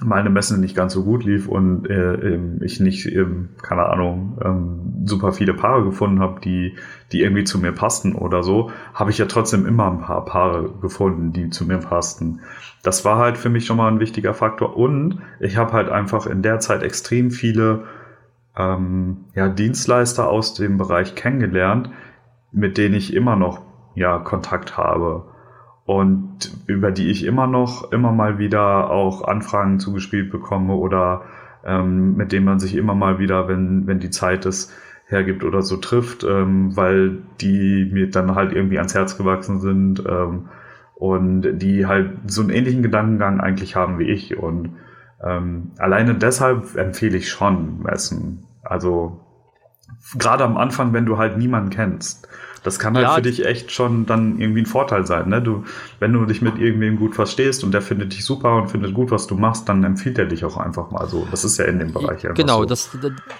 [0.00, 4.38] meine Messe nicht ganz so gut lief und äh, ähm, ich nicht, ähm, keine Ahnung,
[4.42, 6.76] ähm, super viele Paare gefunden habe, die,
[7.12, 10.70] die irgendwie zu mir passten oder so, habe ich ja trotzdem immer ein paar Paare
[10.80, 12.40] gefunden, die zu mir passten.
[12.82, 16.26] Das war halt für mich schon mal ein wichtiger Faktor und ich habe halt einfach
[16.26, 17.84] in der Zeit extrem viele
[18.56, 21.90] ähm, ja, Dienstleister aus dem Bereich kennengelernt,
[22.50, 23.60] mit denen ich immer noch
[23.94, 25.31] ja, Kontakt habe
[25.92, 31.20] und über die ich immer noch, immer mal wieder auch Anfragen zugespielt bekomme oder
[31.66, 34.72] ähm, mit denen man sich immer mal wieder, wenn, wenn die Zeit es
[35.04, 40.02] hergibt oder so trifft, ähm, weil die mir dann halt irgendwie ans Herz gewachsen sind
[40.08, 40.48] ähm,
[40.94, 44.38] und die halt so einen ähnlichen Gedankengang eigentlich haben wie ich.
[44.38, 44.76] Und
[45.22, 48.46] ähm, alleine deshalb empfehle ich schon Messen.
[48.62, 49.20] Also
[50.18, 52.28] gerade am Anfang, wenn du halt niemanden kennst.
[52.62, 55.28] Das kann halt ja, für dich echt schon dann irgendwie ein Vorteil sein.
[55.28, 55.42] Ne?
[55.42, 55.64] Du,
[55.98, 59.10] wenn du dich mit irgendwem gut verstehst und der findet dich super und findet gut,
[59.10, 61.26] was du machst, dann empfiehlt er dich auch einfach mal so.
[61.30, 62.64] Das ist ja in dem Bereich ja Genau, so.
[62.66, 62.90] das,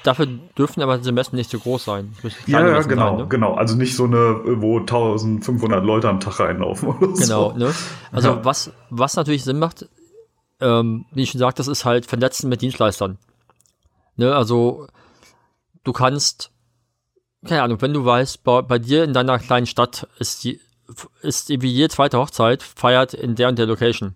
[0.03, 0.27] dafür
[0.59, 2.15] dürfen aber diese Messen nicht so groß sein.
[2.47, 3.27] Ja, ja, genau, sein, ne?
[3.29, 3.55] genau.
[3.55, 7.57] Also nicht so eine, wo 1500 Leute am Tag reinlaufen oder genau, so.
[7.57, 7.73] ne?
[8.11, 8.45] Also ja.
[8.45, 9.89] was, was natürlich Sinn macht,
[10.61, 13.19] ähm, wie ich schon sagte, das ist halt Vernetzen mit Dienstleistern.
[14.17, 14.35] Ne?
[14.35, 14.87] Also
[15.85, 16.52] du kannst
[17.47, 20.61] keine Ahnung, wenn du weißt, bei, bei, dir in deiner kleinen Stadt ist die,
[21.23, 24.15] ist wie jede zweite Hochzeit feiert in der und der Location,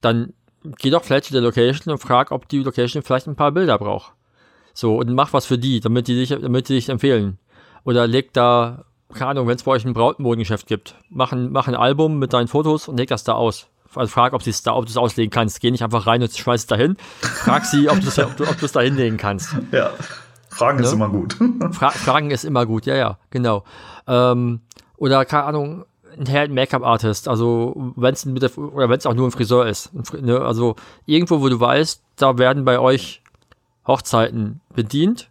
[0.00, 0.32] dann
[0.78, 3.78] geh doch vielleicht zu der Location und frag, ob die Location vielleicht ein paar Bilder
[3.78, 4.12] braucht.
[4.74, 7.38] So, und mach was für die, damit die dich, damit die dich empfehlen.
[7.84, 11.68] Oder leg da, keine Ahnung, wenn es bei euch ein Brautmodengeschäft gibt, mach ein, mach
[11.68, 13.68] ein Album mit deinen Fotos und leg das da aus.
[13.94, 15.60] Also frag, ob, da, ob du es auslegen kannst.
[15.60, 16.96] Geh nicht einfach rein und schmeiß es dahin.
[17.20, 19.56] Frag sie, ob, ob du es da hinlegen kannst.
[19.72, 19.92] Ja.
[20.56, 20.84] Fragen ne?
[20.84, 21.36] ist immer gut.
[21.72, 23.64] Fra Fragen ist immer gut, ja, ja, genau.
[24.06, 24.60] Ähm,
[24.96, 25.84] oder keine Ahnung,
[26.18, 29.92] ein Make-up-Artist, also wenn es oder wenn es auch nur ein Friseur ist.
[30.14, 30.40] Ne?
[30.40, 33.22] Also irgendwo, wo du weißt, da werden bei euch
[33.86, 35.30] Hochzeiten bedient,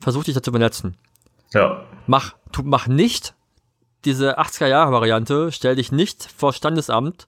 [0.00, 0.96] versuch dich da zu vernetzen.
[1.52, 1.82] Ja.
[2.06, 3.34] Mach, tu, mach nicht
[4.04, 7.26] diese 80er-Jahre-Variante, stell dich nicht vor Standesamt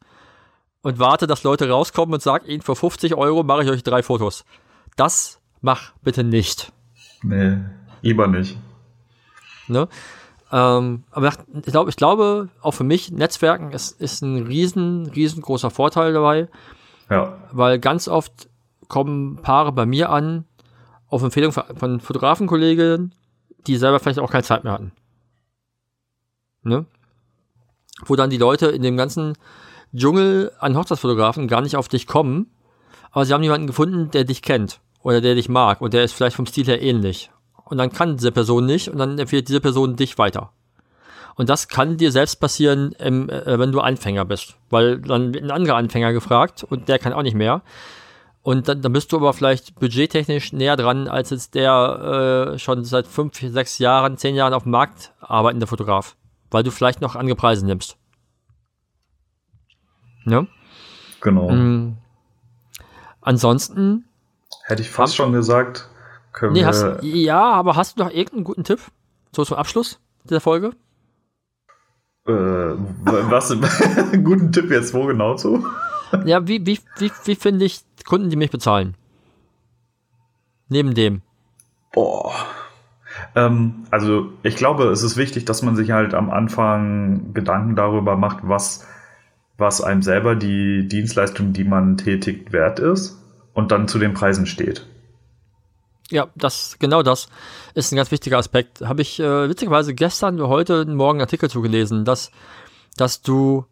[0.82, 4.02] und warte, dass Leute rauskommen und sag ihnen, für 50 Euro mache ich euch drei
[4.02, 4.44] Fotos.
[4.96, 6.72] Das mach bitte nicht.
[7.24, 7.56] Nee,
[8.02, 8.58] lieber nicht.
[9.66, 9.88] Ne?
[10.52, 15.70] Ähm, aber ich glaube, ich glaube, auch für mich, Netzwerken ist, ist ein riesen, riesengroßer
[15.70, 16.48] Vorteil dabei.
[17.08, 17.38] Ja.
[17.50, 18.48] Weil ganz oft
[18.88, 20.44] kommen Paare bei mir an,
[21.08, 23.14] auf Empfehlung von Fotografenkolleginnen,
[23.66, 24.92] die selber vielleicht auch keine Zeit mehr hatten.
[26.62, 26.84] Ne?
[28.04, 29.32] Wo dann die Leute in dem ganzen
[29.94, 32.50] Dschungel an Hochzeitsfotografen gar nicht auf dich kommen,
[33.12, 36.14] aber sie haben jemanden gefunden, der dich kennt oder der dich mag und der ist
[36.14, 37.30] vielleicht vom Stil her ähnlich.
[37.64, 40.50] Und dann kann diese Person nicht und dann empfiehlt diese Person dich weiter.
[41.36, 44.56] Und das kann dir selbst passieren, im, äh, wenn du Anfänger bist.
[44.70, 47.62] Weil dann wird ein anderer Anfänger gefragt und der kann auch nicht mehr.
[48.42, 52.84] Und dann, dann bist du aber vielleicht budgettechnisch näher dran, als jetzt der äh, schon
[52.84, 56.16] seit fünf, sechs Jahren, zehn Jahren auf dem Markt arbeitende Fotograf.
[56.50, 57.96] Weil du vielleicht noch andere Preise nimmst.
[60.24, 60.46] Ne?
[61.20, 61.50] Genau.
[61.50, 61.96] Mhm.
[63.20, 64.04] Ansonsten
[64.66, 65.90] Hätte ich fast schon gesagt.
[66.32, 68.80] Können nee, wir hast, ja, aber hast du noch irgendeinen guten Tipp?
[69.30, 70.72] So zum Abschluss dieser Folge?
[72.26, 73.50] Äh, was?
[73.50, 75.66] einen guten Tipp jetzt wo genau zu?
[76.24, 78.96] ja, wie, wie, wie, wie finde ich Kunden, die mich bezahlen?
[80.70, 81.20] Neben dem.
[81.92, 82.32] Boah.
[83.36, 88.16] Ähm, also ich glaube, es ist wichtig, dass man sich halt am Anfang Gedanken darüber
[88.16, 88.86] macht, was,
[89.58, 93.23] was einem selber die Dienstleistung, die man tätigt, wert ist
[93.54, 94.86] und dann zu den Preisen steht.
[96.10, 97.28] Ja, das, genau das
[97.74, 98.82] ist ein ganz wichtiger Aspekt.
[98.82, 102.30] Habe ich äh, witzigerweise gestern oder heute Morgen einen Artikel zugelesen, dass,
[102.96, 103.64] dass du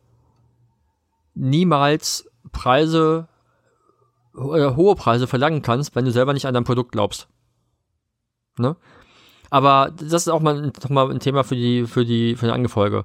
[1.35, 3.29] niemals Preise,
[4.35, 7.29] äh, hohe Preise verlangen kannst, wenn du selber nicht an dein Produkt glaubst.
[8.57, 8.77] Ne?
[9.51, 12.53] Aber das ist auch mal, noch mal ein Thema für die, für die, für die
[12.53, 13.05] Angefolge.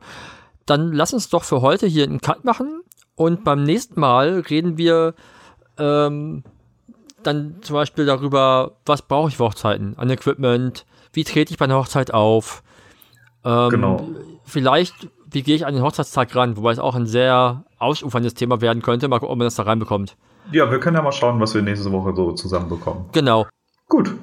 [0.66, 2.82] Dann lass uns doch für heute hier einen Cut machen
[3.16, 5.14] und beim nächsten Mal reden wir
[5.78, 6.44] ähm,
[7.24, 11.66] dann zum Beispiel darüber, was brauche ich für Hochzeiten an Equipment, wie trete ich bei
[11.66, 12.64] einer Hochzeit auf,
[13.44, 14.10] ähm, genau.
[14.44, 18.62] vielleicht, wie gehe ich an den Hochzeitstag ran, wobei es auch ein sehr ausuferndes Thema
[18.62, 20.16] werden könnte, mal gucken, ob man das da reinbekommt.
[20.52, 23.06] Ja, wir können ja mal schauen, was wir nächste Woche so zusammenbekommen.
[23.12, 23.48] Genau.
[23.90, 24.14] Gut.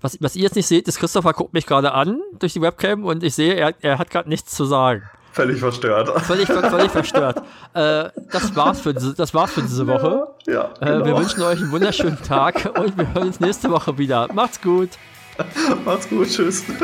[0.00, 3.04] Was, was ihr jetzt nicht seht, ist, Christopher guckt mich gerade an durch die Webcam
[3.04, 5.02] und ich sehe, er, er hat gerade nichts zu sagen.
[5.32, 6.08] Völlig verstört.
[6.22, 7.42] Völlig, völlig verstört.
[7.74, 10.26] Äh, das, war's für diese, das war's für diese Woche.
[10.46, 11.00] Ja, ja genau.
[11.00, 14.26] äh, wir wünschen euch einen wunderschönen Tag und wir hören uns nächste Woche wieder.
[14.32, 14.88] Macht's gut.
[15.84, 16.28] Macht's gut.
[16.28, 16.64] Tschüss.